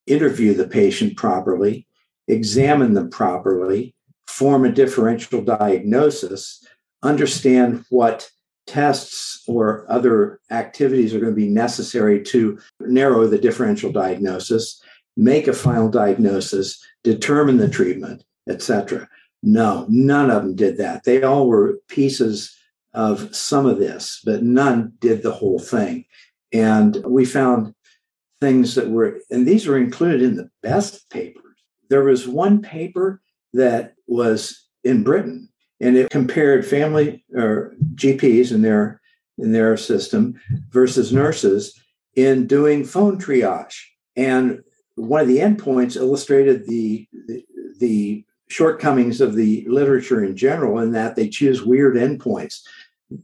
interview 0.05 0.53
the 0.53 0.67
patient 0.67 1.15
properly, 1.15 1.87
examine 2.27 2.93
them 2.93 3.09
properly, 3.09 3.95
form 4.27 4.65
a 4.65 4.71
differential 4.71 5.41
diagnosis, 5.41 6.63
understand 7.01 7.85
what 7.89 8.29
tests 8.67 9.43
or 9.47 9.85
other 9.89 10.39
activities 10.51 11.13
are 11.13 11.19
going 11.19 11.31
to 11.31 11.35
be 11.35 11.49
necessary 11.49 12.21
to 12.23 12.59
narrow 12.79 13.27
the 13.27 13.37
differential 13.37 13.91
diagnosis, 13.91 14.81
make 15.15 15.47
a 15.47 15.53
final 15.53 15.89
diagnosis, 15.89 16.83
determine 17.03 17.57
the 17.57 17.69
treatment, 17.69 18.23
etc. 18.49 19.07
No, 19.43 19.85
none 19.89 20.31
of 20.31 20.43
them 20.43 20.55
did 20.55 20.77
that. 20.77 21.03
They 21.03 21.23
all 21.23 21.47
were 21.47 21.79
pieces 21.87 22.55
of 22.93 23.35
some 23.35 23.65
of 23.65 23.77
this, 23.77 24.21
but 24.23 24.41
none 24.41 24.93
did 24.99 25.21
the 25.21 25.31
whole 25.31 25.59
thing. 25.59 26.05
And 26.51 26.95
we 27.05 27.25
found 27.25 27.75
things 28.39 28.75
that 28.75 28.89
were, 28.89 29.19
and 29.29 29.47
these 29.47 29.67
were 29.67 29.77
included 29.77 30.21
in 30.21 30.35
the 30.35 30.49
best 30.63 31.09
papers. 31.09 31.43
There 31.89 32.03
was 32.03 32.27
one 32.27 32.61
paper 32.61 33.21
that 33.53 33.93
was 34.07 34.67
in 34.83 35.03
Britain 35.03 35.49
and 35.85 35.95
it 35.97 36.09
compared 36.09 36.65
family 36.65 37.23
or 37.35 37.75
GPs 37.93 38.51
in 38.51 38.63
their 38.63 38.99
in 39.37 39.51
their 39.51 39.77
system 39.77 40.39
versus 40.71 41.13
nurses 41.13 41.79
in 42.15 42.47
doing 42.47 42.83
phone 42.83 43.19
triage. 43.19 43.75
And 44.15 44.63
one 44.95 45.21
of 45.21 45.27
the 45.27 45.39
endpoints 45.39 45.97
illustrated 45.97 46.65
the, 46.67 47.05
the, 47.27 47.45
the 47.79 48.25
shortcomings 48.47 49.19
of 49.19 49.35
the 49.35 49.65
literature 49.67 50.23
in 50.23 50.37
general 50.37 50.79
in 50.79 50.93
that 50.93 51.17
they 51.17 51.27
choose 51.27 51.61
weird 51.61 51.95
endpoints. 51.95 52.61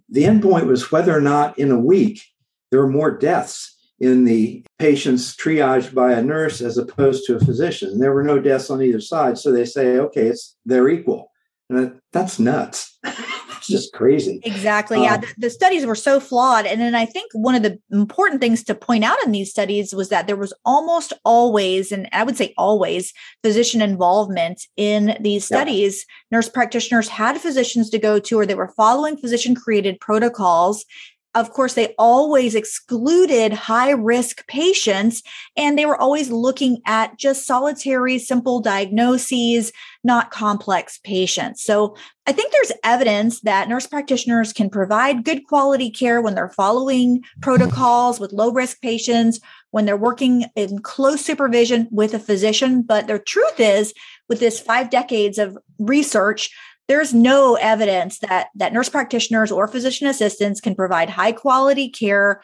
The 0.10 0.24
endpoint 0.24 0.66
was 0.66 0.92
whether 0.92 1.16
or 1.16 1.22
not 1.22 1.58
in 1.58 1.72
a 1.72 1.80
week 1.80 2.22
there 2.70 2.82
were 2.82 2.90
more 2.90 3.18
deaths 3.18 3.78
in 4.00 4.26
the 4.26 4.66
patients 4.80 5.36
triaged 5.36 5.94
by 5.94 6.12
a 6.12 6.22
nurse 6.22 6.60
as 6.60 6.78
opposed 6.78 7.26
to 7.26 7.38
a 7.38 7.40
physician. 7.40 8.00
There 8.00 8.14
were 8.14 8.24
no 8.24 8.40
deaths 8.40 8.70
on 8.70 8.82
either 8.82 9.00
side, 9.00 9.38
so 9.38 9.52
they 9.52 9.66
say, 9.66 9.98
okay, 9.98 10.28
it's 10.28 10.58
they're 10.66 10.90
equal. 10.90 11.31
And 11.72 12.02
that's 12.12 12.40
nuts. 12.40 12.98
it's 13.04 13.68
just 13.68 13.94
crazy. 13.94 14.42
Exactly. 14.44 14.98
Um, 14.98 15.04
yeah. 15.04 15.18
The, 15.18 15.28
the, 15.38 15.50
studies 15.50 15.86
were 15.86 15.96
so 15.96 16.20
flawed. 16.20 16.66
And 16.66 16.82
then 16.82 16.96
I 16.96 17.06
think 17.06 17.32
one 17.34 17.56
of 17.56 17.64
the 17.64 17.80
important 17.92 18.42
things 18.42 18.64
to 18.66 18.76
point 18.76 19.04
out 19.04 19.18
in 19.26 19.32
these 19.32 19.50
studies 19.50 19.94
was 19.94 20.10
that 20.10 20.28
there 20.28 20.36
was 20.36 20.54
almost 20.66 21.14
always, 21.24 21.92
and 21.92 22.10
I 22.12 22.24
would 22.24 22.38
say 22.38 22.54
always, 22.58 23.14
physician 23.44 23.82
involvement 23.82 24.64
in 24.76 25.18
these 25.22 25.46
studies. 25.46 26.06
Yeah. 26.32 26.38
Nurse 26.38 26.50
practitioners 26.50 27.08
had 27.08 27.40
physicians 27.40 27.90
to 27.92 28.00
go 28.00 28.20
to, 28.20 28.40
or 28.40 28.46
they 28.46 28.56
were 28.56 28.74
following 28.76 29.18
physician 29.18 29.56
created 29.56 30.00
protocols 30.00 30.86
of 31.34 31.52
course, 31.52 31.76
they 31.76 31.96
always 31.98 32.56
excluded 32.56 33.54
high 33.54 33.92
risk 33.92 34.46
patients 34.48 35.24
and 35.56 35.78
they 35.78 35.86
were 35.86 36.00
always 36.00 36.30
looking 36.30 36.82
at 36.86 37.18
just 37.18 37.46
solitary, 37.46 38.20
simple 38.20 38.60
diagnoses, 38.60 39.72
not 40.04 40.32
complex 40.32 41.00
patients. 41.04 41.64
So 41.64 41.96
I 42.28 42.34
think 42.34 42.52
there's 42.52 42.74
evidence 42.84 43.42
that 43.42 43.70
nurse 43.70 43.88
practitioners 43.88 44.52
can 44.52 44.70
provide 44.70 45.24
good 45.24 45.48
quality 45.48 45.90
care 45.90 46.22
when 46.22 46.36
they're 46.36 46.50
following 46.50 47.24
protocols 47.42 48.20
with 48.20 48.34
low 48.34 48.52
risk 48.52 48.82
patients, 48.82 49.40
when 49.72 49.86
they're 49.86 49.98
working 49.98 50.46
in 50.56 50.80
close 50.80 51.22
supervision 51.22 51.88
with 51.92 52.14
a 52.14 52.20
physician. 52.20 52.82
But 52.82 53.08
the 53.08 53.20
truth 53.20 53.60
is, 53.60 53.94
with 54.28 54.40
this 54.40 54.60
five 54.60 54.90
decades 54.90 55.38
of 55.38 55.58
research, 55.80 56.52
there's 56.92 57.14
no 57.14 57.56
evidence 57.56 58.20
that 58.20 58.50
that 58.54 58.74
nurse 58.74 58.90
practitioners 58.90 59.50
or 59.50 59.66
physician 59.66 60.08
assistants 60.08 60.60
can 60.60 60.76
provide 60.76 61.10
high 61.10 61.32
quality 61.32 61.88
care 61.88 62.42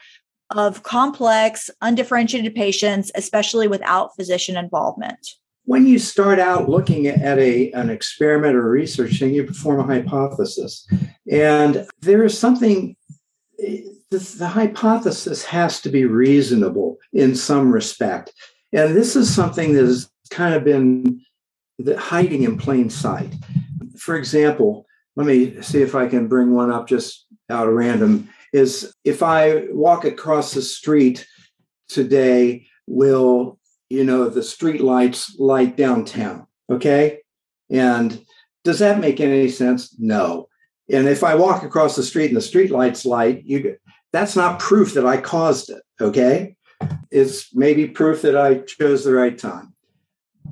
of 0.56 0.82
complex 0.84 1.68
undifferentiated 1.82 2.54
patients 2.54 3.12
especially 3.14 3.68
without 3.68 4.16
physician 4.16 4.56
involvement. 4.56 5.18
When 5.64 5.86
you 5.86 5.98
start 5.98 6.38
out 6.38 6.66
looking 6.66 7.08
at 7.08 7.38
a, 7.38 7.70
an 7.72 7.90
experiment 7.90 8.56
or 8.56 8.70
research 8.70 9.18
thing 9.18 9.34
you 9.34 9.44
perform 9.44 9.80
a 9.80 9.94
hypothesis. 9.94 10.88
And 11.30 11.86
there 12.00 12.24
is 12.24 12.38
something 12.38 12.96
eh, 13.62 13.82
the, 14.10 14.18
the 14.38 14.48
hypothesis 14.48 15.44
has 15.44 15.82
to 15.82 15.90
be 15.90 16.06
reasonable 16.06 16.96
in 17.12 17.34
some 17.34 17.70
respect. 17.70 18.32
And 18.72 18.96
this 18.96 19.14
is 19.14 19.34
something 19.34 19.74
that 19.74 19.84
has 19.84 20.10
kind 20.30 20.54
of 20.54 20.64
been 20.64 21.20
hiding 21.98 22.44
in 22.44 22.56
plain 22.56 22.88
sight 22.88 23.34
for 24.08 24.16
example, 24.16 24.86
let 25.16 25.26
me 25.26 25.60
see 25.60 25.82
if 25.82 25.94
I 25.94 26.08
can 26.08 26.28
bring 26.28 26.54
one 26.54 26.70
up 26.70 26.88
just 26.88 27.26
out 27.50 27.68
of 27.68 27.74
random. 27.74 28.30
Is 28.54 28.94
if 29.04 29.22
I 29.22 29.66
walk 29.70 30.06
across 30.06 30.54
the 30.54 30.62
street 30.62 31.26
today, 31.90 32.66
will 32.86 33.58
you 33.90 34.04
know 34.04 34.30
the 34.30 34.42
street 34.42 34.80
lights 34.80 35.38
light 35.38 35.76
downtown? 35.76 36.46
Okay. 36.72 37.18
And 37.68 38.18
does 38.64 38.78
that 38.78 38.98
make 38.98 39.20
any 39.20 39.50
sense? 39.50 39.94
No. 39.98 40.48
And 40.90 41.06
if 41.06 41.22
I 41.22 41.34
walk 41.34 41.62
across 41.62 41.94
the 41.94 42.02
street 42.02 42.28
and 42.28 42.36
the 42.38 42.40
street 42.40 42.70
lights 42.70 43.04
light, 43.04 43.42
you 43.44 43.76
that's 44.10 44.36
not 44.36 44.58
proof 44.58 44.94
that 44.94 45.04
I 45.04 45.20
caused 45.20 45.68
it. 45.68 45.82
Okay. 46.00 46.56
It's 47.10 47.54
maybe 47.54 47.86
proof 47.86 48.22
that 48.22 48.38
I 48.38 48.60
chose 48.60 49.04
the 49.04 49.12
right 49.12 49.36
time. 49.36 49.74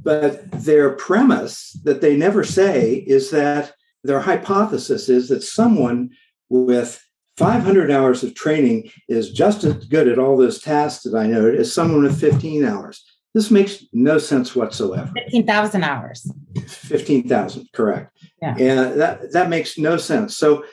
But 0.07 0.53
their 0.53 0.91
premise 0.93 1.73
that 1.83 2.01
they 2.01 2.17
never 2.17 2.45
say 2.45 2.95
is 2.95 3.31
that 3.33 3.73
their 4.05 4.21
hypothesis 4.21 5.09
is 5.09 5.29
that 5.31 5.43
someone 5.43 6.11
with 6.49 7.05
500 7.37 7.91
hours 7.91 8.23
of 8.23 8.33
training 8.37 8.93
is 9.09 9.33
just 9.33 9.65
as 9.65 9.85
good 9.87 10.07
at 10.07 10.21
all 10.21 10.37
those 10.37 10.61
tasks 10.61 11.03
that 11.03 11.19
I 11.19 11.27
noted 11.27 11.59
as 11.59 11.75
someone 11.75 12.05
with 12.05 12.21
15 12.21 12.65
hours. 12.65 13.05
This 13.35 13.51
makes 13.51 13.85
no 13.93 14.19
sense 14.19 14.55
whatsoever. 14.55 15.11
15,000 15.13 15.83
hours. 15.83 16.31
15,000, 16.69 17.69
correct. 17.73 18.17
Yeah. 18.41 18.57
And 18.61 19.01
that, 19.01 19.33
that 19.33 19.49
makes 19.51 19.77
no 19.77 19.97
sense. 19.97 20.37
So 20.37 20.64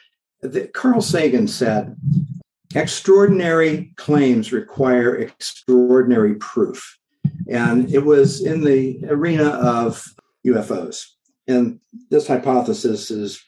the, 0.41 0.67
Carl 0.67 1.01
Sagan 1.01 1.47
said, 1.47 1.95
extraordinary 2.75 3.93
claims 3.97 4.53
require 4.53 5.15
extraordinary 5.15 6.35
proof. 6.35 6.99
And 7.49 7.91
it 7.93 8.05
was 8.05 8.43
in 8.43 8.63
the 8.63 8.99
arena 9.07 9.49
of 9.49 10.05
UFOs. 10.45 11.05
And 11.47 11.79
this 12.09 12.27
hypothesis 12.27 13.11
is 13.11 13.41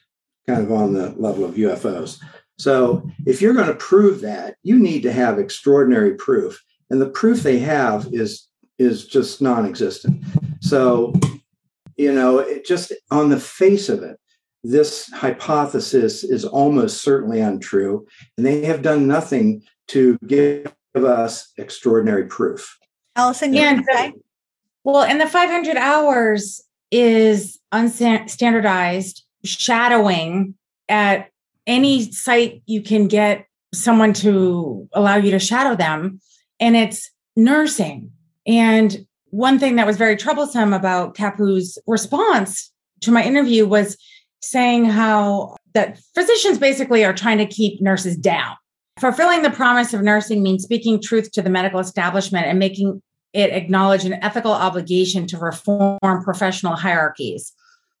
kind 0.46 0.62
of 0.62 0.72
on 0.72 0.92
the 0.92 1.10
level 1.10 1.44
of 1.44 1.54
UFOs. 1.54 2.20
So 2.58 3.08
if 3.26 3.42
you're 3.42 3.54
going 3.54 3.66
to 3.68 3.74
prove 3.74 4.20
that, 4.22 4.56
you 4.62 4.78
need 4.78 5.02
to 5.02 5.12
have 5.12 5.38
extraordinary 5.38 6.14
proof. 6.14 6.62
And 6.90 7.00
the 7.00 7.08
proof 7.08 7.42
they 7.42 7.58
have 7.58 8.08
is 8.12 8.48
is 8.78 9.06
just 9.06 9.40
non-existent. 9.40 10.22
So, 10.60 11.14
you 11.96 12.12
know, 12.12 12.40
it 12.40 12.66
just 12.66 12.92
on 13.10 13.30
the 13.30 13.40
face 13.40 13.88
of 13.88 14.02
it, 14.02 14.18
this 14.62 15.10
hypothesis 15.12 16.24
is 16.24 16.44
almost 16.44 17.02
certainly 17.02 17.40
untrue. 17.40 18.06
And 18.36 18.44
they 18.44 18.64
have 18.64 18.82
done 18.82 19.06
nothing 19.06 19.62
to 19.88 20.18
give 20.26 20.72
us 20.94 21.52
extraordinary 21.56 22.26
proof. 22.26 22.76
Allison, 23.16 23.54
yeah. 23.54 23.80
Well, 24.84 25.02
and 25.02 25.20
the 25.20 25.26
500 25.26 25.76
hours 25.76 26.62
is 26.92 27.58
unstandardized 27.72 29.22
shadowing 29.44 30.54
at 30.88 31.28
any 31.66 32.10
site 32.12 32.62
you 32.66 32.80
can 32.82 33.08
get 33.08 33.46
someone 33.74 34.12
to 34.12 34.88
allow 34.92 35.16
you 35.16 35.30
to 35.32 35.38
shadow 35.38 35.74
them. 35.74 36.20
And 36.60 36.76
it's 36.76 37.10
nursing. 37.36 38.12
And 38.46 39.06
one 39.30 39.58
thing 39.58 39.76
that 39.76 39.86
was 39.86 39.96
very 39.96 40.16
troublesome 40.16 40.72
about 40.72 41.16
Kapu's 41.16 41.78
response 41.86 42.70
to 43.00 43.10
my 43.10 43.24
interview 43.24 43.66
was 43.66 43.96
saying 44.40 44.84
how 44.84 45.56
that 45.74 45.98
physicians 46.14 46.58
basically 46.58 47.04
are 47.04 47.12
trying 47.12 47.38
to 47.38 47.46
keep 47.46 47.80
nurses 47.82 48.16
down. 48.16 48.56
Fulfilling 48.98 49.42
the 49.42 49.50
promise 49.50 49.92
of 49.92 50.02
nursing 50.02 50.42
means 50.42 50.62
speaking 50.62 51.02
truth 51.02 51.32
to 51.32 51.42
the 51.42 51.50
medical 51.50 51.80
establishment 51.80 52.46
and 52.46 52.58
making 52.58 53.02
it 53.32 53.50
acknowledged 53.50 54.06
an 54.06 54.22
ethical 54.22 54.52
obligation 54.52 55.26
to 55.28 55.38
reform 55.38 56.22
professional 56.22 56.76
hierarchies. 56.76 57.52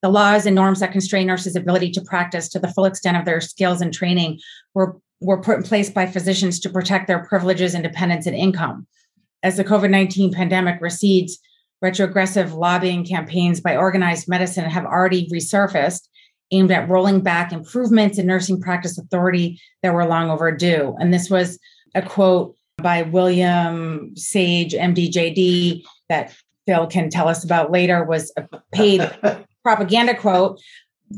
The 0.02 0.08
laws 0.08 0.46
and 0.46 0.54
norms 0.54 0.80
that 0.80 0.92
constrain 0.92 1.26
nurses' 1.26 1.56
ability 1.56 1.90
to 1.92 2.00
practice 2.02 2.48
to 2.50 2.58
the 2.58 2.68
full 2.68 2.84
extent 2.84 3.16
of 3.16 3.24
their 3.24 3.40
skills 3.40 3.80
and 3.80 3.92
training 3.92 4.40
were, 4.74 4.96
were 5.20 5.40
put 5.40 5.58
in 5.58 5.62
place 5.62 5.90
by 5.90 6.06
physicians 6.06 6.60
to 6.60 6.70
protect 6.70 7.06
their 7.06 7.24
privileges, 7.24 7.74
independence, 7.74 8.26
and 8.26 8.36
income. 8.36 8.86
As 9.42 9.56
the 9.56 9.64
COVID 9.64 9.90
19 9.90 10.32
pandemic 10.32 10.80
recedes, 10.80 11.38
retrogressive 11.82 12.54
lobbying 12.54 13.04
campaigns 13.04 13.60
by 13.60 13.76
organized 13.76 14.28
medicine 14.28 14.64
have 14.64 14.84
already 14.84 15.28
resurfaced 15.28 16.08
aimed 16.52 16.70
at 16.70 16.88
rolling 16.88 17.20
back 17.20 17.52
improvements 17.52 18.18
in 18.18 18.26
nursing 18.26 18.60
practice 18.60 18.98
authority 18.98 19.60
that 19.82 19.94
were 19.94 20.06
long 20.06 20.30
overdue. 20.30 20.96
And 21.00 21.12
this 21.12 21.28
was 21.28 21.58
a 21.94 22.02
quote 22.02 22.55
by 22.78 23.02
William 23.02 24.14
Sage, 24.16 24.72
MDJD, 24.72 25.82
that 26.08 26.34
Phil 26.66 26.86
can 26.86 27.10
tell 27.10 27.28
us 27.28 27.44
about 27.44 27.70
later, 27.70 28.04
was 28.04 28.32
a 28.36 28.46
paid 28.72 29.08
propaganda 29.62 30.14
quote. 30.14 30.60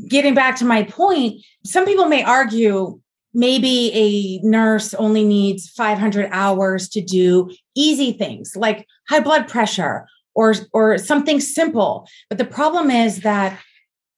Getting 0.07 0.35
back 0.35 0.55
to 0.57 0.65
my 0.65 0.83
point, 0.83 1.43
some 1.65 1.85
people 1.85 2.05
may 2.05 2.23
argue 2.23 2.99
maybe 3.33 3.91
a 3.93 4.47
nurse 4.47 4.93
only 4.95 5.23
needs 5.23 5.69
500 5.69 6.29
hours 6.31 6.89
to 6.89 7.01
do 7.01 7.49
easy 7.75 8.13
things 8.13 8.55
like 8.55 8.87
high 9.07 9.19
blood 9.19 9.47
pressure 9.47 10.07
or 10.33 10.55
or 10.73 10.97
something 10.97 11.39
simple 11.39 12.07
but 12.27 12.39
the 12.39 12.45
problem 12.45 12.89
is 12.89 13.21
that 13.21 13.59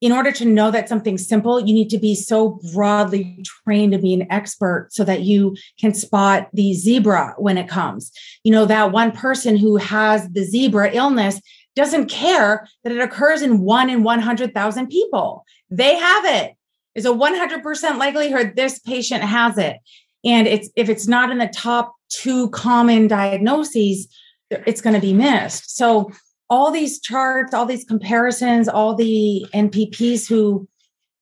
in 0.01 0.11
order 0.11 0.31
to 0.31 0.45
know 0.45 0.71
that 0.71 0.89
something's 0.89 1.27
simple, 1.27 1.59
you 1.59 1.73
need 1.73 1.89
to 1.91 1.99
be 1.99 2.15
so 2.15 2.59
broadly 2.73 3.43
trained 3.63 3.93
to 3.93 3.99
be 3.99 4.15
an 4.15 4.29
expert 4.31 4.87
so 4.91 5.03
that 5.03 5.21
you 5.21 5.55
can 5.79 5.93
spot 5.93 6.49
the 6.53 6.73
zebra 6.73 7.35
when 7.37 7.57
it 7.57 7.67
comes. 7.67 8.11
You 8.43 8.51
know, 8.51 8.65
that 8.65 8.91
one 8.91 9.11
person 9.11 9.55
who 9.55 9.77
has 9.77 10.27
the 10.29 10.43
zebra 10.43 10.91
illness 10.91 11.39
doesn't 11.75 12.09
care 12.09 12.67
that 12.83 12.91
it 12.91 12.99
occurs 12.99 13.43
in 13.43 13.61
one 13.61 13.89
in 13.89 14.03
100,000 14.03 14.87
people. 14.87 15.45
They 15.69 15.95
have 15.95 16.25
it. 16.25 16.55
There's 16.95 17.05
a 17.05 17.09
100% 17.09 17.97
likelihood 17.97 18.53
this 18.55 18.79
patient 18.79 19.23
has 19.23 19.57
it. 19.57 19.77
And 20.25 20.47
it's 20.47 20.69
if 20.75 20.89
it's 20.89 21.07
not 21.07 21.31
in 21.31 21.37
the 21.37 21.47
top 21.47 21.95
two 22.09 22.49
common 22.49 23.07
diagnoses, 23.07 24.07
it's 24.49 24.81
going 24.81 24.95
to 24.95 25.01
be 25.01 25.13
missed. 25.13 25.75
So 25.75 26.11
all 26.51 26.69
these 26.69 26.99
charts, 26.99 27.53
all 27.53 27.65
these 27.65 27.85
comparisons, 27.85 28.67
all 28.67 28.93
the 28.93 29.45
NPPs 29.53 30.27
who 30.27 30.67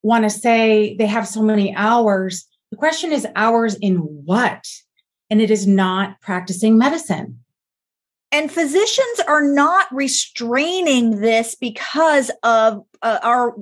want 0.02 0.24
to 0.24 0.30
say 0.30 0.96
they 0.98 1.06
have 1.06 1.28
so 1.28 1.44
many 1.44 1.74
hours. 1.76 2.48
The 2.72 2.78
question 2.78 3.12
is 3.12 3.28
hours 3.36 3.76
in 3.76 3.98
what? 3.98 4.66
And 5.30 5.40
it 5.40 5.52
is 5.52 5.68
not 5.68 6.20
practicing 6.20 6.80
medicine. 6.80 7.40
And 8.32 8.52
physicians 8.52 9.20
are 9.28 9.44
not 9.44 9.88
restraining 9.92 11.20
this 11.20 11.56
because 11.56 12.30
of 12.44 12.84
uh, 13.02 13.20
our 13.24 13.56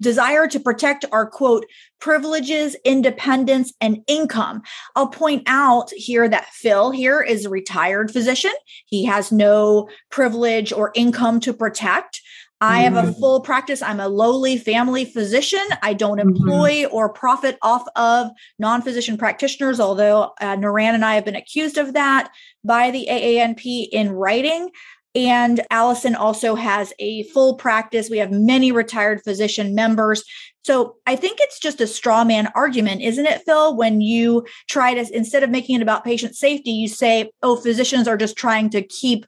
desire 0.00 0.46
to 0.48 0.60
protect 0.60 1.04
our 1.12 1.28
quote 1.28 1.66
privileges, 2.00 2.76
independence, 2.84 3.72
and 3.80 3.98
income. 4.06 4.62
I'll 4.96 5.08
point 5.08 5.42
out 5.46 5.90
here 5.90 6.28
that 6.28 6.46
Phil 6.46 6.90
here 6.90 7.20
is 7.20 7.44
a 7.44 7.50
retired 7.50 8.10
physician. 8.10 8.52
He 8.86 9.04
has 9.04 9.30
no 9.30 9.88
privilege 10.10 10.72
or 10.72 10.92
income 10.94 11.40
to 11.40 11.52
protect. 11.52 12.20
I 12.60 12.82
have 12.82 12.96
a 12.96 13.02
mm-hmm. 13.02 13.20
full 13.20 13.40
practice. 13.40 13.82
I'm 13.82 14.00
a 14.00 14.08
lowly 14.08 14.56
family 14.56 15.04
physician. 15.04 15.64
I 15.82 15.92
don't 15.92 16.18
mm-hmm. 16.18 16.28
employ 16.28 16.70
mm-hmm. 16.84 16.94
or 16.94 17.12
profit 17.12 17.58
off 17.62 17.84
of 17.96 18.30
non 18.58 18.82
physician 18.82 19.18
practitioners, 19.18 19.80
although 19.80 20.32
uh, 20.40 20.56
Niran 20.56 20.94
and 20.94 21.04
I 21.04 21.14
have 21.14 21.24
been 21.24 21.36
accused 21.36 21.78
of 21.78 21.94
that 21.94 22.30
by 22.62 22.90
the 22.90 23.06
AANP 23.10 23.88
in 23.92 24.10
writing. 24.12 24.70
And 25.16 25.60
Allison 25.70 26.16
also 26.16 26.56
has 26.56 26.92
a 26.98 27.22
full 27.24 27.54
practice. 27.54 28.10
We 28.10 28.18
have 28.18 28.32
many 28.32 28.72
retired 28.72 29.22
physician 29.22 29.74
members. 29.74 30.24
So 30.64 30.96
I 31.06 31.14
think 31.14 31.38
it's 31.40 31.60
just 31.60 31.80
a 31.80 31.86
straw 31.86 32.24
man 32.24 32.50
argument, 32.56 33.02
isn't 33.02 33.26
it, 33.26 33.42
Phil? 33.44 33.76
When 33.76 34.00
you 34.00 34.44
try 34.68 34.94
to, 34.94 35.16
instead 35.16 35.42
of 35.42 35.50
making 35.50 35.76
it 35.76 35.82
about 35.82 36.04
patient 36.04 36.34
safety, 36.34 36.70
you 36.70 36.88
say, 36.88 37.30
oh, 37.42 37.56
physicians 37.56 38.08
are 38.08 38.16
just 38.16 38.36
trying 38.36 38.70
to 38.70 38.82
keep 38.82 39.26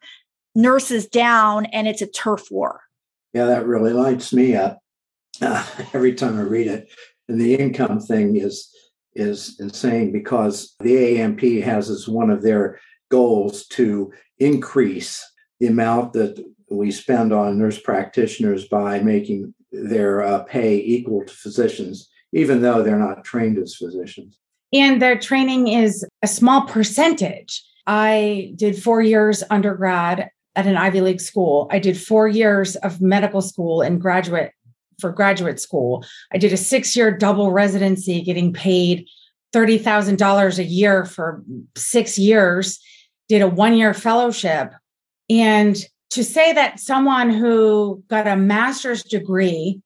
nurses 0.56 1.06
down 1.06 1.66
and 1.66 1.86
it's 1.86 2.02
a 2.02 2.06
turf 2.06 2.48
war. 2.50 2.80
Yeah, 3.36 3.44
that 3.44 3.66
really 3.66 3.92
lights 3.92 4.32
me 4.32 4.56
up 4.56 4.78
uh, 5.42 5.62
every 5.92 6.14
time 6.14 6.38
I 6.38 6.42
read 6.42 6.68
it. 6.68 6.88
And 7.28 7.38
the 7.38 7.54
income 7.54 8.00
thing 8.00 8.36
is 8.36 8.74
is 9.14 9.60
insane 9.60 10.10
because 10.10 10.74
the 10.80 11.20
AMP 11.20 11.42
has 11.64 11.90
as 11.90 12.08
one 12.08 12.30
of 12.30 12.40
their 12.40 12.80
goals 13.10 13.66
to 13.66 14.10
increase 14.38 15.22
the 15.60 15.66
amount 15.66 16.14
that 16.14 16.42
we 16.70 16.90
spend 16.90 17.30
on 17.34 17.58
nurse 17.58 17.78
practitioners 17.78 18.68
by 18.68 19.00
making 19.00 19.52
their 19.70 20.22
uh, 20.22 20.42
pay 20.44 20.78
equal 20.78 21.22
to 21.26 21.34
physicians, 21.34 22.08
even 22.32 22.62
though 22.62 22.82
they're 22.82 22.98
not 22.98 23.22
trained 23.22 23.58
as 23.58 23.76
physicians. 23.76 24.38
And 24.72 25.02
their 25.02 25.18
training 25.18 25.68
is 25.68 26.06
a 26.22 26.26
small 26.26 26.62
percentage. 26.62 27.62
I 27.86 28.54
did 28.56 28.82
four 28.82 29.02
years 29.02 29.42
undergrad 29.50 30.30
at 30.56 30.66
an 30.66 30.76
Ivy 30.76 31.02
League 31.02 31.20
school. 31.20 31.68
I 31.70 31.78
did 31.78 32.00
four 32.00 32.26
years 32.26 32.76
of 32.76 33.00
medical 33.00 33.42
school 33.42 33.82
and 33.82 34.00
graduate 34.00 34.52
for 34.98 35.12
graduate 35.12 35.60
school. 35.60 36.04
I 36.32 36.38
did 36.38 36.52
a 36.52 36.56
six 36.56 36.96
year 36.96 37.10
double 37.16 37.52
residency, 37.52 38.22
getting 38.22 38.52
paid 38.52 39.06
$30,000 39.54 40.58
a 40.58 40.64
year 40.64 41.04
for 41.04 41.44
six 41.76 42.18
years, 42.18 42.80
did 43.28 43.42
a 43.42 43.48
one 43.48 43.76
year 43.76 43.94
fellowship. 43.94 44.72
And 45.28 45.76
to 46.10 46.24
say 46.24 46.52
that 46.54 46.80
someone 46.80 47.30
who 47.30 48.02
got 48.08 48.26
a 48.26 48.36
master's 48.36 49.02
degree 49.02 49.80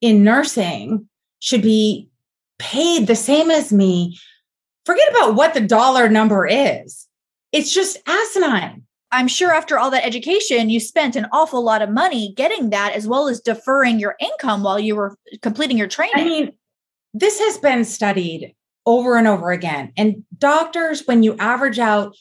in 0.00 0.22
nursing 0.22 1.08
should 1.38 1.62
be 1.62 2.08
paid 2.58 3.06
the 3.06 3.16
same 3.16 3.50
as 3.50 3.72
me, 3.72 4.18
forget 4.84 5.10
about 5.10 5.34
what 5.34 5.54
the 5.54 5.60
dollar 5.60 6.08
number 6.08 6.46
is. 6.46 7.06
It's 7.52 7.72
just 7.72 7.98
asinine. 8.06 8.84
I'm 9.12 9.28
sure 9.28 9.52
after 9.52 9.78
all 9.78 9.90
that 9.90 10.06
education, 10.06 10.70
you 10.70 10.78
spent 10.80 11.16
an 11.16 11.26
awful 11.32 11.64
lot 11.64 11.82
of 11.82 11.90
money 11.90 12.32
getting 12.36 12.70
that, 12.70 12.92
as 12.94 13.08
well 13.08 13.28
as 13.28 13.40
deferring 13.40 13.98
your 13.98 14.16
income 14.20 14.62
while 14.62 14.78
you 14.78 14.94
were 14.94 15.16
completing 15.42 15.76
your 15.76 15.88
training. 15.88 16.14
I 16.16 16.24
mean, 16.24 16.52
this 17.12 17.38
has 17.40 17.58
been 17.58 17.84
studied 17.84 18.54
over 18.86 19.16
and 19.16 19.26
over 19.26 19.50
again. 19.50 19.92
And 19.96 20.24
doctors, 20.38 21.06
when 21.06 21.22
you 21.22 21.36
average 21.38 21.78
out 21.78 22.14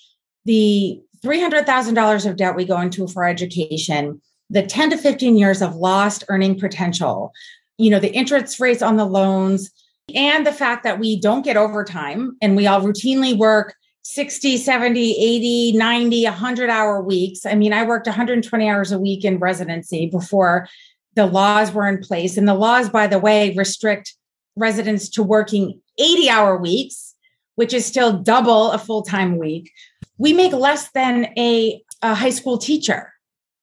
the 0.45 0.99
$300,000 1.23 2.30
of 2.30 2.36
debt 2.38 2.56
we 2.56 2.65
go 2.65 2.80
into 2.80 3.08
for 3.08 3.25
education, 3.25 4.21
the 4.49 4.63
10 4.63 4.89
to 4.91 4.97
15 4.97 5.38
years 5.38 5.62
of 5.62 5.75
lost 5.75 6.23
earning 6.28 6.60
potential, 6.60 7.32
you 7.78 7.91
know, 7.91 7.99
the 7.99 8.13
interest 8.13 8.60
rates 8.60 8.82
on 8.82 8.97
the 8.97 9.06
loans, 9.06 9.69
and 10.15 10.45
the 10.45 10.52
fact 10.52 10.84
that 10.84 10.99
we 10.99 11.19
don't 11.19 11.45
get 11.45 11.56
overtime 11.56 12.36
and 12.41 12.56
we 12.56 12.65
all 12.65 12.82
routinely 12.82 13.38
work 13.38 13.75
60, 14.13 14.58
70, 14.58 15.12
80, 15.17 15.78
90, 15.78 16.24
100 16.26 16.69
hour 16.69 17.02
weeks. 17.02 17.45
I 17.45 17.56
mean, 17.56 17.74
I 17.74 17.84
worked 17.84 18.08
120 18.08 18.69
hours 18.69 18.91
a 18.91 19.00
week 19.00 19.24
in 19.24 19.39
residency 19.39 20.08
before 20.08 20.67
the 21.15 21.26
laws 21.26 21.72
were 21.72 21.88
in 21.88 22.00
place. 22.00 22.38
And 22.38 22.48
the 22.48 22.54
laws, 22.54 22.89
by 22.89 23.08
the 23.08 23.19
way, 23.19 23.54
restrict 23.56 24.15
residents 24.56 25.10
to 25.10 25.24
working 25.24 25.82
80 25.98 26.30
hour 26.30 26.58
weeks, 26.58 27.15
which 27.56 27.74
is 27.74 27.86
still 27.86 28.13
double 28.13 28.72
a 28.72 28.78
full 28.78 29.02
time 29.04 29.38
week 29.38 29.72
we 30.19 30.34
make 30.34 30.52
less 30.52 30.91
than 30.91 31.34
a, 31.38 31.82
a 32.04 32.13
high 32.13 32.30
school 32.30 32.60
teacher 32.60 33.12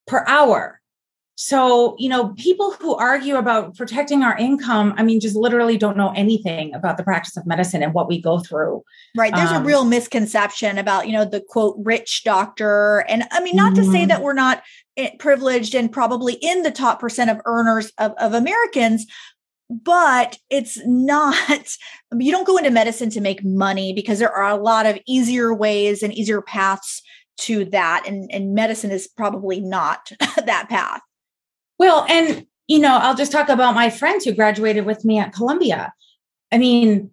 per 0.08 0.24
hour. 0.26 0.75
So, 1.38 1.96
you 1.98 2.08
know, 2.08 2.30
people 2.38 2.72
who 2.72 2.94
argue 2.96 3.36
about 3.36 3.76
protecting 3.76 4.22
our 4.22 4.36
income, 4.38 4.94
I 4.96 5.02
mean, 5.02 5.20
just 5.20 5.36
literally 5.36 5.76
don't 5.76 5.96
know 5.96 6.10
anything 6.16 6.74
about 6.74 6.96
the 6.96 7.04
practice 7.04 7.36
of 7.36 7.46
medicine 7.46 7.82
and 7.82 7.92
what 7.92 8.08
we 8.08 8.18
go 8.18 8.38
through. 8.38 8.82
Right. 9.14 9.34
There's 9.34 9.50
um, 9.50 9.62
a 9.62 9.66
real 9.66 9.84
misconception 9.84 10.78
about, 10.78 11.06
you 11.06 11.12
know, 11.12 11.26
the 11.26 11.42
quote, 11.42 11.76
rich 11.78 12.24
doctor. 12.24 13.04
And 13.08 13.24
I 13.32 13.40
mean, 13.42 13.54
not 13.54 13.74
to 13.74 13.84
say 13.84 14.00
mm-hmm. 14.00 14.08
that 14.08 14.22
we're 14.22 14.32
not 14.32 14.62
eh, 14.96 15.10
privileged 15.18 15.74
and 15.74 15.92
probably 15.92 16.38
in 16.40 16.62
the 16.62 16.70
top 16.70 17.00
percent 17.00 17.30
of 17.30 17.42
earners 17.44 17.92
of, 17.98 18.12
of 18.12 18.32
Americans, 18.32 19.06
but 19.68 20.38
it's 20.48 20.78
not 20.86 21.76
you 22.18 22.32
don't 22.32 22.46
go 22.46 22.56
into 22.56 22.70
medicine 22.70 23.10
to 23.10 23.20
make 23.20 23.44
money 23.44 23.92
because 23.92 24.18
there 24.18 24.32
are 24.32 24.48
a 24.48 24.62
lot 24.62 24.86
of 24.86 24.98
easier 25.06 25.52
ways 25.52 26.02
and 26.02 26.14
easier 26.14 26.40
paths 26.40 27.02
to 27.38 27.66
that 27.66 28.04
and, 28.06 28.30
and 28.32 28.54
medicine 28.54 28.90
is 28.90 29.06
probably 29.06 29.60
not 29.60 30.10
that 30.46 30.68
path 30.70 31.02
well 31.78 32.06
and 32.08 32.46
you 32.68 32.78
know 32.78 32.98
i'll 33.02 33.14
just 33.14 33.32
talk 33.32 33.48
about 33.48 33.74
my 33.74 33.90
friends 33.90 34.24
who 34.24 34.32
graduated 34.32 34.86
with 34.86 35.04
me 35.04 35.18
at 35.18 35.32
columbia 35.32 35.92
i 36.52 36.58
mean 36.58 37.10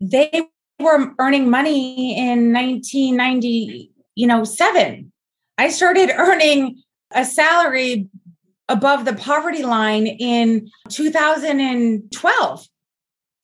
they 0.00 0.48
were 0.80 1.12
earning 1.18 1.48
money 1.48 2.16
in 2.18 2.52
1990 2.52 3.90
you 4.14 4.26
know 4.26 4.44
7 4.44 5.12
i 5.58 5.68
started 5.68 6.10
earning 6.16 6.82
a 7.12 7.24
salary 7.24 8.08
above 8.68 9.04
the 9.04 9.14
poverty 9.14 9.62
line 9.62 10.06
in 10.06 10.70
2012. 10.90 12.68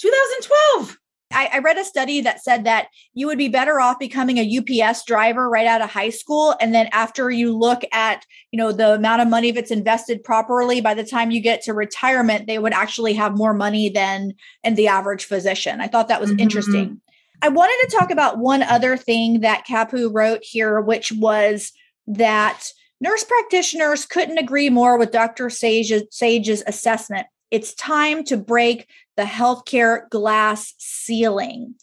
2012. 0.01 0.99
I, 1.33 1.51
I, 1.55 1.59
read 1.59 1.79
a 1.79 1.85
study 1.85 2.21
that 2.23 2.43
said 2.43 2.65
that 2.65 2.89
you 3.15 3.27
would 3.27 3.39
be 3.39 3.49
better 3.49 3.81
off 3.81 3.99
becoming 3.99 4.39
a 4.39 4.59
UPS 4.83 5.05
driver 5.05 5.49
right 5.49 5.67
out 5.67 5.83
of 5.83 5.91
high 5.91 6.11
school. 6.11 6.55
And 6.61 6.75
then 6.75 6.89
after 6.93 7.31
you 7.31 7.57
look 7.57 7.83
at, 7.93 8.25
you 8.51 8.59
know, 8.59 8.73
the 8.73 8.95
amount 8.95 9.23
of 9.23 9.29
money 9.29 9.51
that's 9.51 9.71
invested 9.71 10.25
properly, 10.25 10.81
by 10.81 10.95
the 10.95 11.05
time 11.05 11.31
you 11.31 11.41
get 11.41 11.63
to 11.63 11.75
retirement, 11.75 12.47
they 12.47 12.59
would 12.59 12.73
actually 12.73 13.15
have 13.15 13.37
more 13.37 13.55
money 13.55 13.89
than 13.89 14.35
and 14.63 14.77
the 14.77 14.89
average 14.89 15.25
physician. 15.25 15.81
I 15.81 15.89
thought 15.89 16.09
that 16.09 16.21
was 16.21 16.31
mm-hmm. 16.31 16.41
interesting. 16.41 17.01
I 17.43 17.49
wanted 17.49 17.91
to 17.91 17.97
talk 17.97 18.11
about 18.11 18.39
one 18.39 18.63
other 18.63 18.97
thing 18.97 19.41
that 19.41 19.67
Kapu 19.67 20.11
wrote 20.13 20.41
here, 20.43 20.81
which 20.81 21.11
was 21.13 21.73
that 22.07 22.65
Nurse 23.01 23.25
practitioners 23.25 24.07
couldn't 24.07 24.39
agree 24.39 24.71
more 24.71 24.97
with 24.97 25.11
Dr. 25.11 25.51
Sage's, 25.51 26.05
Sage's 26.11 26.63
assessment. 26.69 27.27
It's 27.53 27.75
time 27.75 28.25
to 28.25 28.37
break 28.39 28.89
the 29.17 29.25
healthcare 29.25 30.09
glass 30.09 30.75
ceiling. 30.79 31.75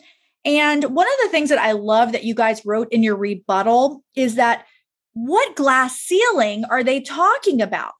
And 0.43 0.83
one 0.83 1.07
of 1.07 1.13
the 1.23 1.29
things 1.29 1.49
that 1.49 1.59
I 1.59 1.73
love 1.73 2.11
that 2.11 2.23
you 2.23 2.33
guys 2.33 2.65
wrote 2.65 2.87
in 2.91 3.03
your 3.03 3.15
rebuttal 3.15 4.03
is 4.15 4.33
that 4.35 4.65
what 5.13 5.55
glass 5.55 5.95
ceiling 5.95 6.65
are 6.71 6.83
they 6.83 7.01
talking 7.01 7.61
about? 7.61 7.93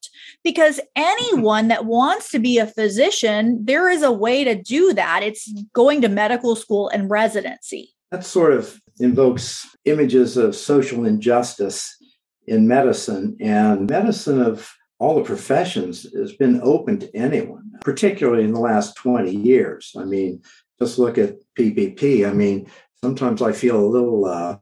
Because 0.43 0.79
anyone 0.95 1.67
that 1.67 1.85
wants 1.85 2.31
to 2.31 2.39
be 2.39 2.57
a 2.57 2.65
physician, 2.65 3.63
there 3.63 3.87
is 3.87 4.01
a 4.01 4.11
way 4.11 4.43
to 4.43 4.55
do 4.55 4.93
that. 4.93 5.21
It's 5.21 5.51
going 5.73 6.01
to 6.01 6.09
medical 6.09 6.55
school 6.55 6.89
and 6.89 7.09
residency. 7.09 7.93
That 8.09 8.25
sort 8.25 8.53
of 8.53 8.81
invokes 8.99 9.67
images 9.85 10.37
of 10.37 10.55
social 10.55 11.05
injustice 11.05 11.95
in 12.47 12.67
medicine, 12.67 13.37
and 13.39 13.87
medicine 13.87 14.41
of 14.41 14.73
all 14.99 15.15
the 15.15 15.23
professions 15.23 16.05
has 16.13 16.33
been 16.33 16.59
open 16.61 16.99
to 16.99 17.15
anyone, 17.15 17.71
particularly 17.81 18.43
in 18.43 18.53
the 18.53 18.59
last 18.59 18.95
20 18.97 19.31
years. 19.31 19.95
I 19.97 20.03
mean, 20.03 20.43
just 20.79 20.99
look 20.99 21.17
at 21.17 21.37
PPP. 21.57 22.29
I 22.29 22.33
mean, 22.33 22.69
sometimes 23.01 23.41
I 23.41 23.53
feel 23.53 23.79
a 23.79 23.87
little 23.87 24.25
uh, 24.25 24.57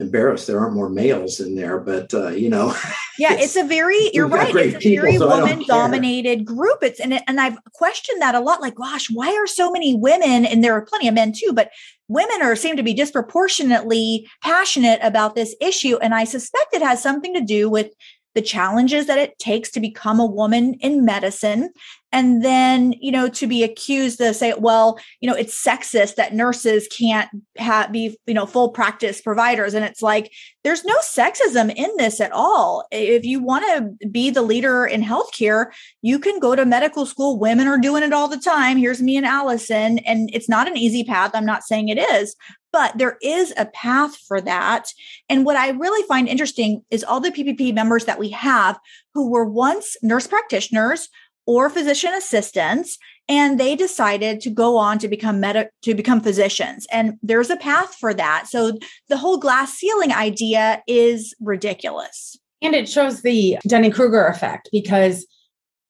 embarrassed 0.00 0.46
there 0.46 0.58
aren't 0.58 0.74
more 0.74 0.88
males 0.88 1.40
in 1.40 1.54
there, 1.54 1.78
but 1.78 2.12
uh, 2.14 2.28
you 2.28 2.48
know. 2.48 2.74
Yeah, 3.18 3.34
it's, 3.34 3.54
it's 3.54 3.56
a 3.56 3.64
very 3.64 4.10
you're 4.14 4.26
right. 4.26 4.54
It's 4.56 4.76
a 4.76 4.78
people, 4.78 5.04
very 5.04 5.18
so 5.18 5.28
woman 5.28 5.62
dominated 5.66 6.46
group. 6.46 6.78
It's 6.80 7.00
and 7.00 7.20
and 7.28 7.38
I've 7.38 7.58
questioned 7.74 8.22
that 8.22 8.34
a 8.34 8.40
lot. 8.40 8.62
Like, 8.62 8.76
gosh, 8.76 9.10
why 9.10 9.34
are 9.34 9.46
so 9.46 9.70
many 9.70 9.94
women 9.94 10.46
and 10.46 10.64
there 10.64 10.72
are 10.72 10.80
plenty 10.80 11.06
of 11.06 11.12
men 11.12 11.34
too, 11.36 11.52
but 11.52 11.70
women 12.08 12.40
are 12.40 12.56
seem 12.56 12.76
to 12.76 12.82
be 12.82 12.94
disproportionately 12.94 14.26
passionate 14.42 15.00
about 15.02 15.34
this 15.34 15.54
issue. 15.60 15.98
And 15.98 16.14
I 16.14 16.24
suspect 16.24 16.72
it 16.72 16.80
has 16.80 17.02
something 17.02 17.34
to 17.34 17.42
do 17.42 17.68
with 17.68 17.90
the 18.34 18.42
challenges 18.42 19.06
that 19.06 19.18
it 19.18 19.38
takes 19.38 19.70
to 19.72 19.80
become 19.80 20.20
a 20.20 20.26
woman 20.26 20.74
in 20.80 21.04
medicine 21.04 21.70
and 22.12 22.44
then 22.44 22.94
you 23.00 23.12
know 23.12 23.28
to 23.28 23.46
be 23.46 23.62
accused 23.62 24.18
to 24.18 24.34
say 24.34 24.54
well 24.58 24.98
you 25.20 25.28
know 25.28 25.36
it's 25.36 25.62
sexist 25.62 26.16
that 26.16 26.34
nurses 26.34 26.88
can't 26.88 27.28
have 27.56 27.92
be 27.92 28.18
you 28.26 28.34
know 28.34 28.46
full 28.46 28.70
practice 28.70 29.20
providers. 29.20 29.74
And 29.74 29.84
it's 29.84 30.02
like 30.02 30.32
there's 30.64 30.84
no 30.84 30.96
sexism 30.98 31.74
in 31.74 31.90
this 31.96 32.20
at 32.20 32.32
all. 32.32 32.86
If 32.90 33.24
you 33.24 33.42
want 33.42 33.64
to 34.00 34.08
be 34.08 34.30
the 34.30 34.42
leader 34.42 34.86
in 34.86 35.02
healthcare 35.02 35.66
you 36.02 36.18
can 36.18 36.38
go 36.40 36.54
to 36.56 36.64
medical 36.64 37.06
school. 37.06 37.38
Women 37.38 37.66
are 37.66 37.78
doing 37.78 38.02
it 38.02 38.12
all 38.12 38.28
the 38.28 38.38
time. 38.38 38.76
Here's 38.76 39.02
me 39.02 39.16
and 39.16 39.26
allison. 39.26 39.98
And 40.00 40.30
it's 40.32 40.48
not 40.48 40.68
an 40.68 40.76
easy 40.76 41.04
path. 41.04 41.32
I'm 41.34 41.46
not 41.46 41.64
saying 41.64 41.88
it 41.88 41.98
is 41.98 42.36
but 42.72 42.96
there 42.96 43.18
is 43.20 43.52
a 43.56 43.66
path 43.66 44.16
for 44.28 44.40
that. 44.40 44.86
And 45.28 45.44
what 45.44 45.56
I 45.56 45.70
really 45.70 46.06
find 46.06 46.28
interesting 46.28 46.82
is 46.90 47.02
all 47.02 47.20
the 47.20 47.32
PPP 47.32 47.74
members 47.74 48.04
that 48.04 48.18
we 48.18 48.30
have 48.30 48.78
who 49.12 49.28
were 49.28 49.44
once 49.44 49.96
nurse 50.02 50.28
practitioners 50.28 51.08
or 51.46 51.70
physician 51.70 52.12
assistants 52.14 52.98
and 53.28 53.60
they 53.60 53.76
decided 53.76 54.40
to 54.40 54.50
go 54.50 54.76
on 54.76 54.98
to 54.98 55.08
become 55.08 55.40
meta 55.40 55.70
to 55.82 55.94
become 55.94 56.20
physicians. 56.20 56.86
And 56.90 57.14
there's 57.22 57.48
a 57.48 57.56
path 57.56 57.94
for 57.94 58.12
that. 58.12 58.48
So 58.48 58.72
the 59.08 59.16
whole 59.16 59.38
glass 59.38 59.74
ceiling 59.74 60.12
idea 60.12 60.82
is 60.88 61.34
ridiculous. 61.40 62.36
And 62.60 62.74
it 62.74 62.88
shows 62.88 63.22
the 63.22 63.56
dunning-kruger 63.66 64.26
effect 64.26 64.68
because 64.72 65.26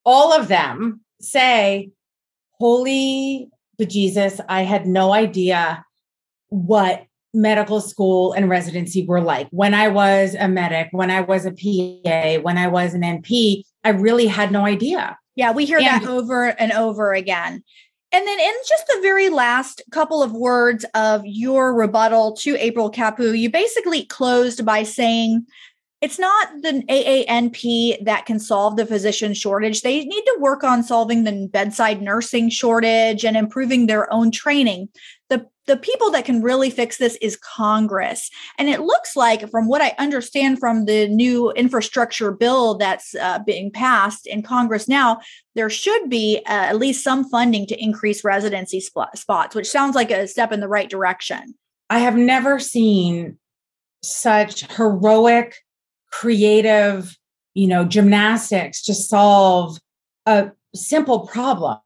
all 0.05 0.33
of 0.33 0.49
them 0.49 1.01
say 1.21 1.91
holy 2.59 3.49
bejesus 3.81 4.41
i 4.49 4.63
had 4.63 4.87
no 4.87 5.13
idea 5.13 5.85
what 6.49 7.05
medical 7.33 7.81
school 7.81 8.33
and 8.33 8.49
residency 8.51 9.07
were 9.07 9.21
like. 9.21 9.49
When 9.51 9.73
i 9.73 9.89
was 9.89 10.35
a 10.35 10.49
medic 10.49 10.89
when 10.93 11.11
i 11.11 11.21
was 11.21 11.47
a 11.47 11.53
pa 11.53 12.41
when 12.41 12.59
i 12.59 12.67
was 12.67 12.95
an 12.95 13.03
np 13.03 13.63
i 13.85 13.91
really 13.91 14.27
had 14.27 14.53
no 14.53 14.65
idea 14.65 15.17
yeah, 15.41 15.53
we 15.53 15.65
hear 15.65 15.79
and, 15.79 15.87
that 15.87 16.05
over 16.05 16.49
and 16.49 16.71
over 16.73 17.15
again. 17.15 17.65
And 18.13 18.27
then, 18.27 18.41
in 18.41 18.55
just 18.69 18.87
the 18.89 19.01
very 19.01 19.31
last 19.31 19.83
couple 19.91 20.23
of 20.23 20.33
words 20.33 20.85
of 20.95 21.23
your 21.25 21.73
rebuttal 21.75 22.37
to 22.39 22.57
April 22.59 22.91
Kapu, 22.91 23.39
you 23.39 23.51
basically 23.51 24.05
closed 24.05 24.67
by 24.67 24.83
saying 24.83 25.47
it's 26.03 26.19
not 26.19 26.49
the 26.61 26.83
AANP 26.91 28.05
that 28.05 28.27
can 28.27 28.39
solve 28.39 28.77
the 28.77 28.85
physician 28.85 29.33
shortage. 29.33 29.81
They 29.81 30.05
need 30.05 30.23
to 30.23 30.37
work 30.41 30.63
on 30.63 30.83
solving 30.83 31.25
the 31.25 31.49
bedside 31.51 32.03
nursing 32.03 32.51
shortage 32.51 33.25
and 33.25 33.35
improving 33.35 33.87
their 33.87 34.13
own 34.13 34.31
training. 34.31 34.91
The 35.71 35.77
people 35.77 36.11
that 36.11 36.25
can 36.25 36.43
really 36.43 36.69
fix 36.69 36.97
this 36.97 37.17
is 37.23 37.37
Congress. 37.37 38.29
And 38.59 38.69
it 38.69 38.81
looks 38.81 39.15
like, 39.15 39.49
from 39.53 39.69
what 39.69 39.81
I 39.81 39.95
understand 39.99 40.59
from 40.59 40.87
the 40.87 41.07
new 41.07 41.53
infrastructure 41.53 42.33
bill 42.33 42.75
that's 42.75 43.15
uh, 43.15 43.39
being 43.47 43.71
passed 43.71 44.27
in 44.27 44.43
Congress 44.43 44.89
now, 44.89 45.21
there 45.55 45.71
should 45.71 46.11
be 46.11 46.39
uh, 46.39 46.71
at 46.71 46.79
least 46.79 47.05
some 47.05 47.23
funding 47.29 47.69
to 47.69 47.81
increase 47.81 48.25
residency 48.25 48.81
sp- 48.83 49.15
spots, 49.15 49.55
which 49.55 49.71
sounds 49.71 49.95
like 49.95 50.11
a 50.11 50.27
step 50.27 50.51
in 50.51 50.59
the 50.59 50.67
right 50.67 50.91
direction. 50.91 51.55
I 51.89 52.01
have 52.01 52.17
never 52.17 52.59
seen 52.59 53.39
such 54.03 54.67
heroic, 54.75 55.55
creative, 56.11 57.17
you 57.55 57.69
know, 57.69 57.85
gymnastics 57.85 58.83
to 58.87 58.95
solve 58.95 59.79
a 60.27 60.51
simple 60.75 61.29
problem. 61.29 61.79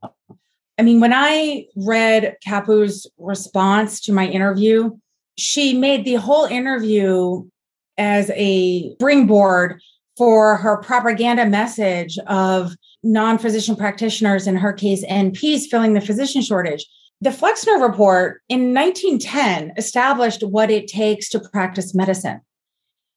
I 0.78 0.82
mean, 0.82 1.00
when 1.00 1.12
I 1.12 1.66
read 1.76 2.36
Kapu's 2.46 3.06
response 3.18 4.00
to 4.02 4.12
my 4.12 4.26
interview, 4.26 4.90
she 5.36 5.76
made 5.76 6.04
the 6.04 6.14
whole 6.14 6.46
interview 6.46 7.44
as 7.96 8.30
a 8.34 8.92
springboard 8.94 9.80
for 10.16 10.56
her 10.56 10.76
propaganda 10.78 11.46
message 11.46 12.18
of 12.26 12.74
non 13.02 13.38
physician 13.38 13.76
practitioners, 13.76 14.46
in 14.46 14.56
her 14.56 14.72
case, 14.72 15.04
NPs, 15.04 15.66
filling 15.70 15.94
the 15.94 16.00
physician 16.00 16.42
shortage. 16.42 16.86
The 17.20 17.30
Flexner 17.30 17.78
report 17.78 18.42
in 18.48 18.74
1910 18.74 19.72
established 19.76 20.42
what 20.42 20.70
it 20.70 20.88
takes 20.88 21.28
to 21.30 21.40
practice 21.40 21.94
medicine. 21.94 22.40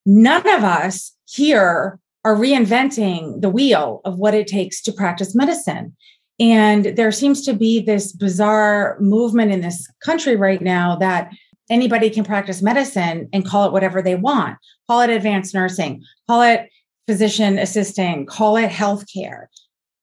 None 0.05 0.47
of 0.47 0.63
us 0.63 1.13
here 1.25 1.99
are 2.23 2.35
reinventing 2.35 3.41
the 3.41 3.49
wheel 3.49 4.01
of 4.05 4.17
what 4.17 4.33
it 4.33 4.47
takes 4.47 4.81
to 4.83 4.91
practice 4.91 5.35
medicine. 5.35 5.95
And 6.39 6.85
there 6.97 7.11
seems 7.11 7.43
to 7.45 7.53
be 7.53 7.81
this 7.81 8.11
bizarre 8.11 8.97
movement 8.99 9.51
in 9.51 9.61
this 9.61 9.87
country 10.03 10.35
right 10.35 10.61
now 10.61 10.95
that 10.97 11.31
anybody 11.69 12.09
can 12.09 12.23
practice 12.23 12.61
medicine 12.61 13.27
and 13.33 13.45
call 13.45 13.65
it 13.65 13.71
whatever 13.71 14.01
they 14.01 14.15
want. 14.15 14.57
Call 14.87 15.01
it 15.01 15.09
advanced 15.09 15.53
nursing, 15.53 16.03
call 16.27 16.41
it 16.41 16.69
physician 17.07 17.57
assisting, 17.57 18.25
call 18.25 18.57
it 18.57 18.69
healthcare. 18.69 19.47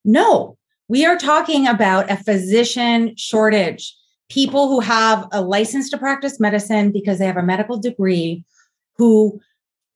No, 0.04 0.58
we 0.88 1.06
are 1.06 1.16
talking 1.16 1.66
about 1.66 2.10
a 2.10 2.16
physician 2.16 3.14
shortage. 3.16 3.96
People 4.28 4.68
who 4.68 4.80
have 4.80 5.26
a 5.32 5.40
license 5.40 5.88
to 5.90 5.98
practice 5.98 6.40
medicine 6.40 6.92
because 6.92 7.18
they 7.18 7.26
have 7.26 7.36
a 7.36 7.42
medical 7.42 7.78
degree 7.78 8.44
who 8.96 9.40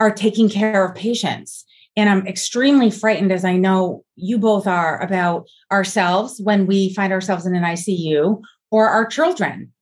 are 0.01 0.13
taking 0.13 0.49
care 0.49 0.85
of 0.85 0.95
patients. 0.95 1.65
And 1.99 2.09
I'm 2.09 2.25
extremely 2.29 2.93
frightened, 2.93 3.33
as 3.33 3.45
I 3.45 3.57
know 3.57 4.05
you 4.15 4.39
both 4.39 4.69
are, 4.69 5.03
about 5.03 5.49
ourselves 5.73 6.41
when 6.41 6.65
we 6.65 6.95
find 6.95 7.13
ourselves 7.13 7.45
in 7.45 7.57
an 7.57 7.65
ICU 7.65 8.41
or 8.71 8.89
our 8.89 9.05
children. 9.05 9.73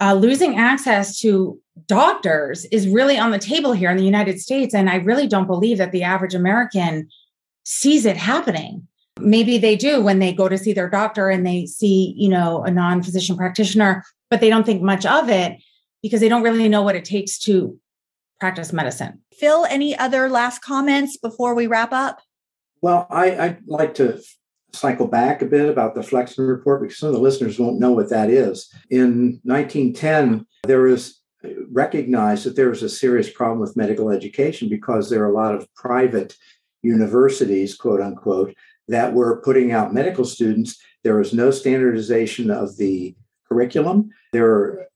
Uh, 0.00 0.14
losing 0.14 0.56
access 0.56 1.18
to 1.18 1.58
doctors 1.86 2.64
is 2.66 2.86
really 2.86 3.18
on 3.18 3.32
the 3.32 3.40
table 3.40 3.72
here 3.72 3.90
in 3.90 3.96
the 3.96 4.04
United 4.04 4.38
States. 4.38 4.72
And 4.72 4.88
I 4.88 4.98
really 4.98 5.26
don't 5.26 5.48
believe 5.48 5.78
that 5.78 5.90
the 5.90 6.04
average 6.04 6.32
American 6.32 7.08
sees 7.64 8.06
it 8.06 8.16
happening. 8.16 8.86
Maybe 9.18 9.58
they 9.58 9.74
do 9.74 10.00
when 10.00 10.20
they 10.20 10.32
go 10.32 10.48
to 10.48 10.58
see 10.58 10.72
their 10.72 10.88
doctor 10.88 11.28
and 11.28 11.44
they 11.44 11.66
see, 11.66 12.14
you 12.16 12.28
know, 12.28 12.62
a 12.62 12.70
non 12.70 13.02
physician 13.02 13.36
practitioner, 13.36 14.04
but 14.30 14.40
they 14.40 14.48
don't 14.48 14.64
think 14.64 14.80
much 14.80 15.04
of 15.04 15.28
it 15.28 15.60
because 16.04 16.20
they 16.20 16.28
don't 16.28 16.44
really 16.44 16.68
know 16.68 16.82
what 16.82 16.94
it 16.94 17.04
takes 17.04 17.36
to 17.40 17.76
practice 18.40 18.72
medicine. 18.72 19.20
Phil, 19.32 19.64
any 19.66 19.96
other 19.96 20.28
last 20.28 20.62
comments 20.62 21.16
before 21.16 21.54
we 21.54 21.66
wrap 21.66 21.92
up? 21.92 22.20
Well, 22.80 23.06
I, 23.10 23.48
would 23.48 23.62
like 23.66 23.94
to 23.94 24.20
cycle 24.72 25.06
back 25.06 25.42
a 25.42 25.46
bit 25.46 25.68
about 25.68 25.94
the 25.94 26.02
Flexner 26.02 26.46
report 26.46 26.82
because 26.82 26.98
some 26.98 27.08
of 27.08 27.14
the 27.14 27.20
listeners 27.20 27.58
won't 27.58 27.80
know 27.80 27.92
what 27.92 28.10
that 28.10 28.30
is. 28.30 28.72
In 28.90 29.40
1910, 29.44 30.46
there 30.64 30.82
was 30.82 31.20
recognized 31.70 32.44
that 32.44 32.56
there 32.56 32.68
was 32.68 32.82
a 32.82 32.88
serious 32.88 33.30
problem 33.30 33.60
with 33.60 33.76
medical 33.76 34.10
education 34.10 34.68
because 34.68 35.08
there 35.08 35.22
are 35.22 35.30
a 35.30 35.34
lot 35.34 35.54
of 35.54 35.72
private 35.74 36.36
universities, 36.82 37.74
quote 37.76 38.00
unquote, 38.00 38.54
that 38.88 39.12
were 39.12 39.40
putting 39.42 39.72
out 39.72 39.94
medical 39.94 40.24
students. 40.24 40.78
There 41.04 41.16
was 41.16 41.32
no 41.32 41.50
standardization 41.50 42.50
of 42.50 42.76
the 42.76 43.14
curriculum. 43.48 44.10
There 44.32 44.44
were 44.44 44.86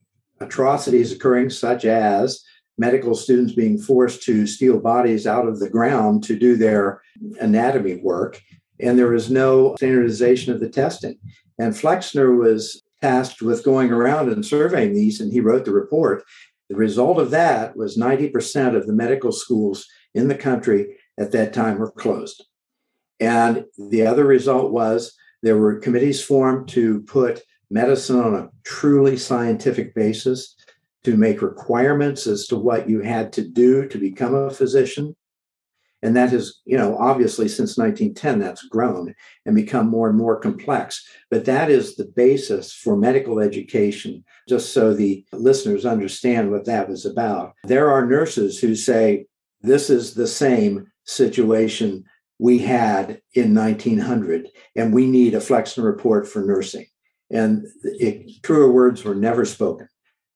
atrocities 0.40 1.12
occurring, 1.12 1.50
such 1.50 1.84
as 1.84 2.42
medical 2.78 3.14
students 3.14 3.52
being 3.52 3.78
forced 3.78 4.22
to 4.22 4.46
steal 4.46 4.80
bodies 4.80 5.26
out 5.26 5.46
of 5.46 5.60
the 5.60 5.68
ground 5.68 6.24
to 6.24 6.38
do 6.38 6.56
their 6.56 7.02
anatomy 7.40 7.96
work. 7.96 8.40
And 8.80 8.98
there 8.98 9.10
was 9.10 9.30
no 9.30 9.76
standardization 9.76 10.52
of 10.52 10.60
the 10.60 10.68
testing. 10.68 11.18
And 11.58 11.76
Flexner 11.76 12.34
was 12.34 12.82
tasked 13.00 13.42
with 13.42 13.64
going 13.64 13.92
around 13.92 14.30
and 14.30 14.44
surveying 14.44 14.94
these, 14.94 15.20
and 15.20 15.32
he 15.32 15.40
wrote 15.40 15.64
the 15.64 15.72
report. 15.72 16.24
The 16.68 16.76
result 16.76 17.18
of 17.18 17.30
that 17.30 17.76
was 17.76 17.98
90% 17.98 18.74
of 18.74 18.86
the 18.86 18.92
medical 18.92 19.32
schools 19.32 19.86
in 20.14 20.28
the 20.28 20.34
country 20.34 20.96
at 21.18 21.32
that 21.32 21.52
time 21.52 21.78
were 21.78 21.90
closed. 21.90 22.44
And 23.20 23.66
the 23.76 24.06
other 24.06 24.24
result 24.24 24.72
was 24.72 25.14
there 25.42 25.58
were 25.58 25.78
committees 25.78 26.22
formed 26.22 26.68
to 26.70 27.02
put 27.02 27.42
medicine 27.70 28.20
on 28.20 28.34
a 28.34 28.50
truly 28.64 29.16
scientific 29.16 29.94
basis 29.94 30.56
to 31.04 31.16
make 31.16 31.42
requirements 31.42 32.26
as 32.26 32.46
to 32.46 32.56
what 32.56 32.88
you 32.88 33.00
had 33.00 33.32
to 33.34 33.46
do 33.46 33.88
to 33.88 33.98
become 33.98 34.34
a 34.34 34.50
physician. 34.50 35.16
And 36.04 36.16
that 36.16 36.30
has, 36.30 36.60
you 36.64 36.76
know, 36.76 36.96
obviously 36.98 37.48
since 37.48 37.78
1910, 37.78 38.40
that's 38.40 38.66
grown 38.66 39.14
and 39.46 39.54
become 39.54 39.88
more 39.88 40.08
and 40.08 40.18
more 40.18 40.38
complex. 40.40 41.06
But 41.30 41.44
that 41.44 41.70
is 41.70 41.94
the 41.94 42.06
basis 42.06 42.72
for 42.72 42.96
medical 42.96 43.38
education, 43.38 44.24
just 44.48 44.72
so 44.72 44.92
the 44.92 45.24
listeners 45.32 45.86
understand 45.86 46.50
what 46.50 46.64
that 46.64 46.88
was 46.88 47.06
about. 47.06 47.54
There 47.64 47.90
are 47.90 48.04
nurses 48.04 48.58
who 48.58 48.74
say, 48.74 49.26
this 49.60 49.90
is 49.90 50.14
the 50.14 50.26
same 50.26 50.90
situation 51.04 52.04
we 52.40 52.58
had 52.58 53.20
in 53.34 53.54
1900, 53.54 54.48
and 54.74 54.92
we 54.92 55.06
need 55.06 55.34
a 55.34 55.40
Flexner 55.40 55.84
report 55.84 56.26
for 56.26 56.42
nursing. 56.42 56.86
And 57.30 57.66
it, 57.84 58.42
truer 58.42 58.70
words 58.70 59.04
were 59.04 59.14
never 59.14 59.44
spoken. 59.44 59.88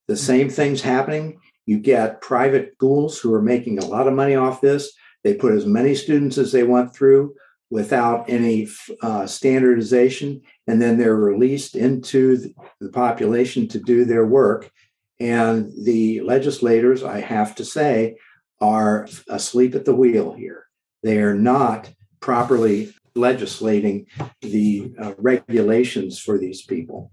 The 0.09 0.16
same 0.16 0.49
thing's 0.49 0.83
happening. 0.83 1.40
You 1.66 1.79
get 1.79 2.21
private 2.21 2.73
schools 2.75 3.19
who 3.19 3.35
are 3.35 3.42
making 3.42 3.79
a 3.79 3.87
lot 3.87 4.07
of 4.07 4.14
money 4.14 4.37
off 4.37 4.61
this. 4.61 4.92
They 5.25 5.35
put 5.35 5.53
as 5.53 5.66
many 5.66 5.95
students 5.95 6.38
as 6.38 6.53
they 6.53 6.62
want 6.62 6.95
through 6.95 7.35
without 7.71 8.31
any 8.31 8.69
uh, 9.03 9.27
standardization, 9.27 10.40
and 10.69 10.81
then 10.81 10.97
they're 10.97 11.16
released 11.16 11.75
into 11.75 12.55
the 12.81 12.90
population 12.90 13.66
to 13.69 13.81
do 13.81 14.05
their 14.05 14.25
work. 14.25 14.71
And 15.19 15.73
the 15.85 16.21
legislators, 16.21 17.03
I 17.03 17.21
have 17.21 17.57
to 17.57 17.64
say, 17.64 18.16
are 18.61 19.09
asleep 19.29 19.75
at 19.75 19.85
the 19.85 19.95
wheel 19.95 20.33
here. 20.33 20.66
They 21.03 21.19
are 21.19 21.35
not 21.35 21.90
properly 22.21 22.95
legislating 23.16 24.07
the 24.42 24.92
uh, 25.01 25.14
regulations 25.19 26.21
for 26.21 26.38
these 26.38 26.62
people. 26.62 27.11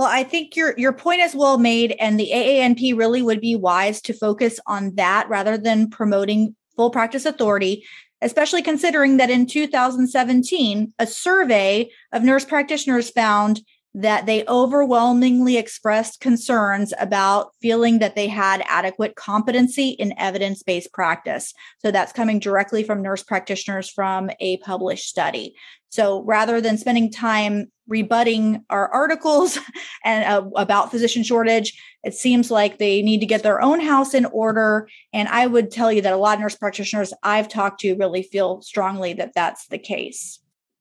Well, 0.00 0.08
I 0.08 0.24
think 0.24 0.56
your 0.56 0.72
your 0.78 0.94
point 0.94 1.20
is 1.20 1.34
well 1.34 1.58
made, 1.58 1.94
and 2.00 2.18
the 2.18 2.30
AANP 2.32 2.96
really 2.96 3.20
would 3.20 3.42
be 3.42 3.54
wise 3.54 4.00
to 4.00 4.14
focus 4.14 4.58
on 4.66 4.94
that 4.94 5.28
rather 5.28 5.58
than 5.58 5.90
promoting 5.90 6.56
full 6.74 6.88
practice 6.88 7.26
authority, 7.26 7.84
especially 8.22 8.62
considering 8.62 9.18
that 9.18 9.28
in 9.28 9.44
2017, 9.44 10.94
a 10.98 11.06
survey 11.06 11.90
of 12.12 12.22
nurse 12.22 12.46
practitioners 12.46 13.10
found 13.10 13.60
that 13.94 14.26
they 14.26 14.44
overwhelmingly 14.46 15.56
expressed 15.56 16.20
concerns 16.20 16.92
about 17.00 17.50
feeling 17.60 17.98
that 17.98 18.14
they 18.14 18.28
had 18.28 18.62
adequate 18.66 19.16
competency 19.16 19.90
in 19.90 20.14
evidence 20.16 20.62
based 20.62 20.92
practice. 20.92 21.52
So 21.78 21.90
that's 21.90 22.12
coming 22.12 22.38
directly 22.38 22.84
from 22.84 23.02
nurse 23.02 23.22
practitioners 23.22 23.90
from 23.90 24.30
a 24.38 24.58
published 24.58 25.08
study. 25.08 25.54
So 25.88 26.22
rather 26.22 26.60
than 26.60 26.78
spending 26.78 27.10
time 27.10 27.72
rebutting 27.88 28.64
our 28.70 28.88
articles 28.94 29.58
and 30.04 30.24
uh, 30.24 30.48
about 30.56 30.92
physician 30.92 31.24
shortage, 31.24 31.76
it 32.04 32.14
seems 32.14 32.50
like 32.50 32.78
they 32.78 33.02
need 33.02 33.20
to 33.20 33.26
get 33.26 33.42
their 33.42 33.60
own 33.60 33.80
house 33.80 34.14
in 34.14 34.24
order. 34.26 34.88
And 35.12 35.28
I 35.28 35.46
would 35.46 35.70
tell 35.70 35.92
you 35.92 36.02
that 36.02 36.12
a 36.12 36.16
lot 36.16 36.34
of 36.34 36.40
nurse 36.40 36.56
practitioners 36.56 37.12
I've 37.22 37.48
talked 37.48 37.80
to 37.80 37.96
really 37.96 38.22
feel 38.22 38.62
strongly 38.62 39.14
that 39.14 39.32
that's 39.34 39.66
the 39.66 39.78
case. 39.78 40.39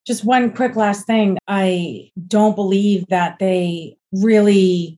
Just 0.09 0.25
one 0.25 0.51
quick 0.51 0.75
last 0.75 1.05
thing. 1.05 1.37
I 1.47 2.09
don't 2.27 2.55
believe 2.55 3.05
that 3.09 3.37
they 3.37 3.95
really 4.11 4.97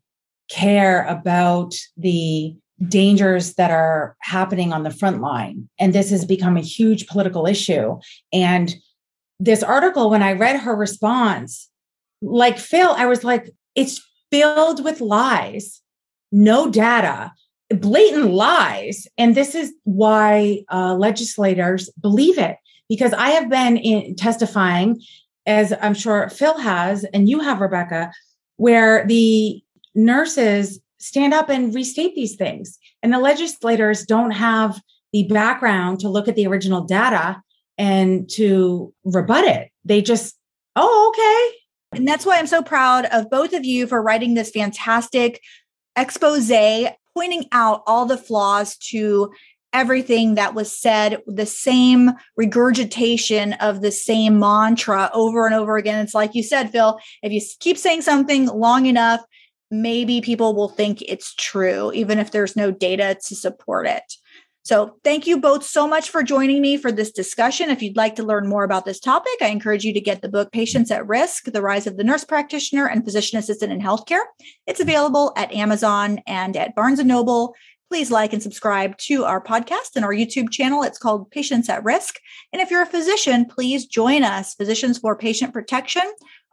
care 0.49 1.03
about 1.03 1.73
the 1.97 2.55
dangers 2.87 3.55
that 3.55 3.71
are 3.71 4.15
happening 4.21 4.71
on 4.71 4.83
the 4.83 4.89
front 4.89 5.19
line. 5.19 5.67
And 5.77 5.91
this 5.91 6.11
has 6.11 6.23
become 6.23 6.55
a 6.55 6.61
huge 6.61 7.07
political 7.07 7.45
issue. 7.45 7.99
And 8.31 8.73
this 9.37 9.63
article, 9.63 10.09
when 10.09 10.23
I 10.23 10.31
read 10.31 10.61
her 10.61 10.73
response, 10.73 11.69
like 12.21 12.57
Phil, 12.57 12.91
I 12.91 13.05
was 13.05 13.25
like, 13.25 13.51
it's 13.75 14.01
filled 14.31 14.81
with 14.81 15.01
lies, 15.01 15.81
no 16.31 16.71
data, 16.71 17.33
blatant 17.69 18.31
lies. 18.31 19.07
And 19.17 19.35
this 19.35 19.55
is 19.55 19.73
why 19.83 20.61
uh, 20.71 20.95
legislators 20.95 21.89
believe 21.99 22.37
it 22.37 22.55
because 22.91 23.13
I 23.13 23.29
have 23.29 23.49
been 23.49 23.77
in 23.77 24.17
testifying, 24.17 25.01
as 25.45 25.73
I'm 25.81 25.93
sure 25.93 26.27
Phil 26.27 26.57
has, 26.57 27.05
and 27.13 27.29
you 27.29 27.39
have, 27.39 27.61
Rebekah, 27.61 28.11
where 28.57 29.07
the 29.07 29.63
nurses 29.95 30.81
stand 30.99 31.33
up 31.33 31.47
and 31.47 31.73
restate 31.73 32.15
these 32.15 32.35
things. 32.35 32.77
And 33.01 33.13
the 33.13 33.19
legislators 33.19 34.05
don't 34.05 34.31
have 34.31 34.81
the 35.13 35.23
background 35.23 36.01
to 36.01 36.09
look 36.09 36.27
at 36.27 36.35
the 36.35 36.45
original 36.47 36.81
data 36.81 37.41
and 37.77 38.29
to 38.31 38.93
rebut 39.05 39.45
it. 39.45 39.69
They 39.85 40.01
just, 40.01 40.37
oh, 40.75 41.13
okay. 41.13 41.97
And 41.97 42.05
that's 42.05 42.25
why 42.25 42.39
I'm 42.39 42.47
so 42.47 42.61
proud 42.61 43.05
of 43.05 43.29
both 43.29 43.53
of 43.53 43.63
you 43.63 43.87
for 43.87 44.03
writing 44.03 44.33
this 44.33 44.51
fantastic 44.51 45.39
expose 45.95 46.51
pointing 47.15 47.45
out 47.53 47.83
all 47.87 48.05
the 48.05 48.17
flaws 48.17 48.75
to 48.77 49.31
everything 49.73 50.35
that 50.35 50.53
was 50.53 50.75
said, 50.75 51.21
the 51.27 51.45
same 51.45 52.11
regurgitation 52.35 53.53
of 53.53 53.81
the 53.81 53.91
same 53.91 54.39
mantra 54.39 55.09
over 55.13 55.45
and 55.45 55.55
over 55.55 55.77
again. 55.77 56.03
It's 56.03 56.13
like 56.13 56.35
you 56.35 56.43
said, 56.43 56.71
Phil, 56.71 56.99
if 57.23 57.31
you 57.31 57.41
keep 57.59 57.77
saying 57.77 58.01
something 58.01 58.47
long 58.47 58.85
enough, 58.85 59.21
maybe 59.69 60.21
people 60.21 60.53
will 60.53 60.69
think 60.69 61.01
it's 61.01 61.33
true, 61.35 61.91
even 61.93 62.19
if 62.19 62.31
there's 62.31 62.55
no 62.55 62.71
data 62.71 63.17
to 63.27 63.35
support 63.35 63.87
it. 63.87 64.03
So, 64.63 64.97
thank 65.03 65.25
you 65.25 65.39
both 65.39 65.63
so 65.63 65.87
much 65.87 66.11
for 66.11 66.21
joining 66.21 66.61
me 66.61 66.77
for 66.77 66.91
this 66.91 67.11
discussion. 67.11 67.71
If 67.71 67.81
you'd 67.81 67.97
like 67.97 68.15
to 68.17 68.23
learn 68.23 68.47
more 68.47 68.63
about 68.63 68.85
this 68.85 68.99
topic, 68.99 69.33
I 69.41 69.47
encourage 69.47 69.83
you 69.83 69.91
to 69.93 69.99
get 69.99 70.21
the 70.21 70.29
book 70.29 70.51
Patients 70.51 70.91
at 70.91 71.07
Risk 71.07 71.45
The 71.45 71.63
Rise 71.63 71.87
of 71.87 71.97
the 71.97 72.03
Nurse 72.03 72.23
Practitioner 72.23 72.85
and 72.85 73.03
Physician 73.03 73.39
Assistant 73.39 73.71
in 73.71 73.81
Healthcare. 73.81 74.21
It's 74.67 74.79
available 74.79 75.33
at 75.35 75.51
Amazon 75.51 76.19
and 76.27 76.55
at 76.55 76.75
Barnes 76.75 76.99
and 76.99 77.07
Noble 77.07 77.55
Please 77.91 78.09
like 78.09 78.31
and 78.31 78.41
subscribe 78.41 78.97
to 78.99 79.25
our 79.25 79.43
podcast 79.43 79.97
and 79.97 80.05
our 80.05 80.13
YouTube 80.13 80.49
channel. 80.49 80.81
It's 80.81 80.97
called 80.97 81.29
Patients 81.29 81.67
at 81.67 81.83
Risk. 81.83 82.21
And 82.53 82.61
if 82.61 82.71
you're 82.71 82.83
a 82.83 82.85
physician, 82.85 83.43
please 83.43 83.85
join 83.85 84.23
us, 84.23 84.53
Physicians 84.53 84.97
for 84.97 85.17
Patient 85.17 85.51
Protection. 85.51 86.03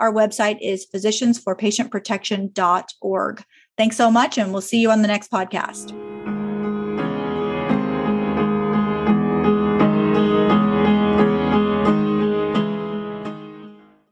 Our 0.01 0.13
website 0.13 0.59
is 0.61 0.85
physiciansforpatientprotection.org. 0.93 3.45
Thanks 3.77 3.97
so 3.97 4.11
much, 4.11 4.37
and 4.37 4.51
we'll 4.51 4.63
see 4.63 4.81
you 4.81 4.91
on 4.91 5.03
the 5.03 5.07
next 5.07 5.31
podcast. 5.31 6.38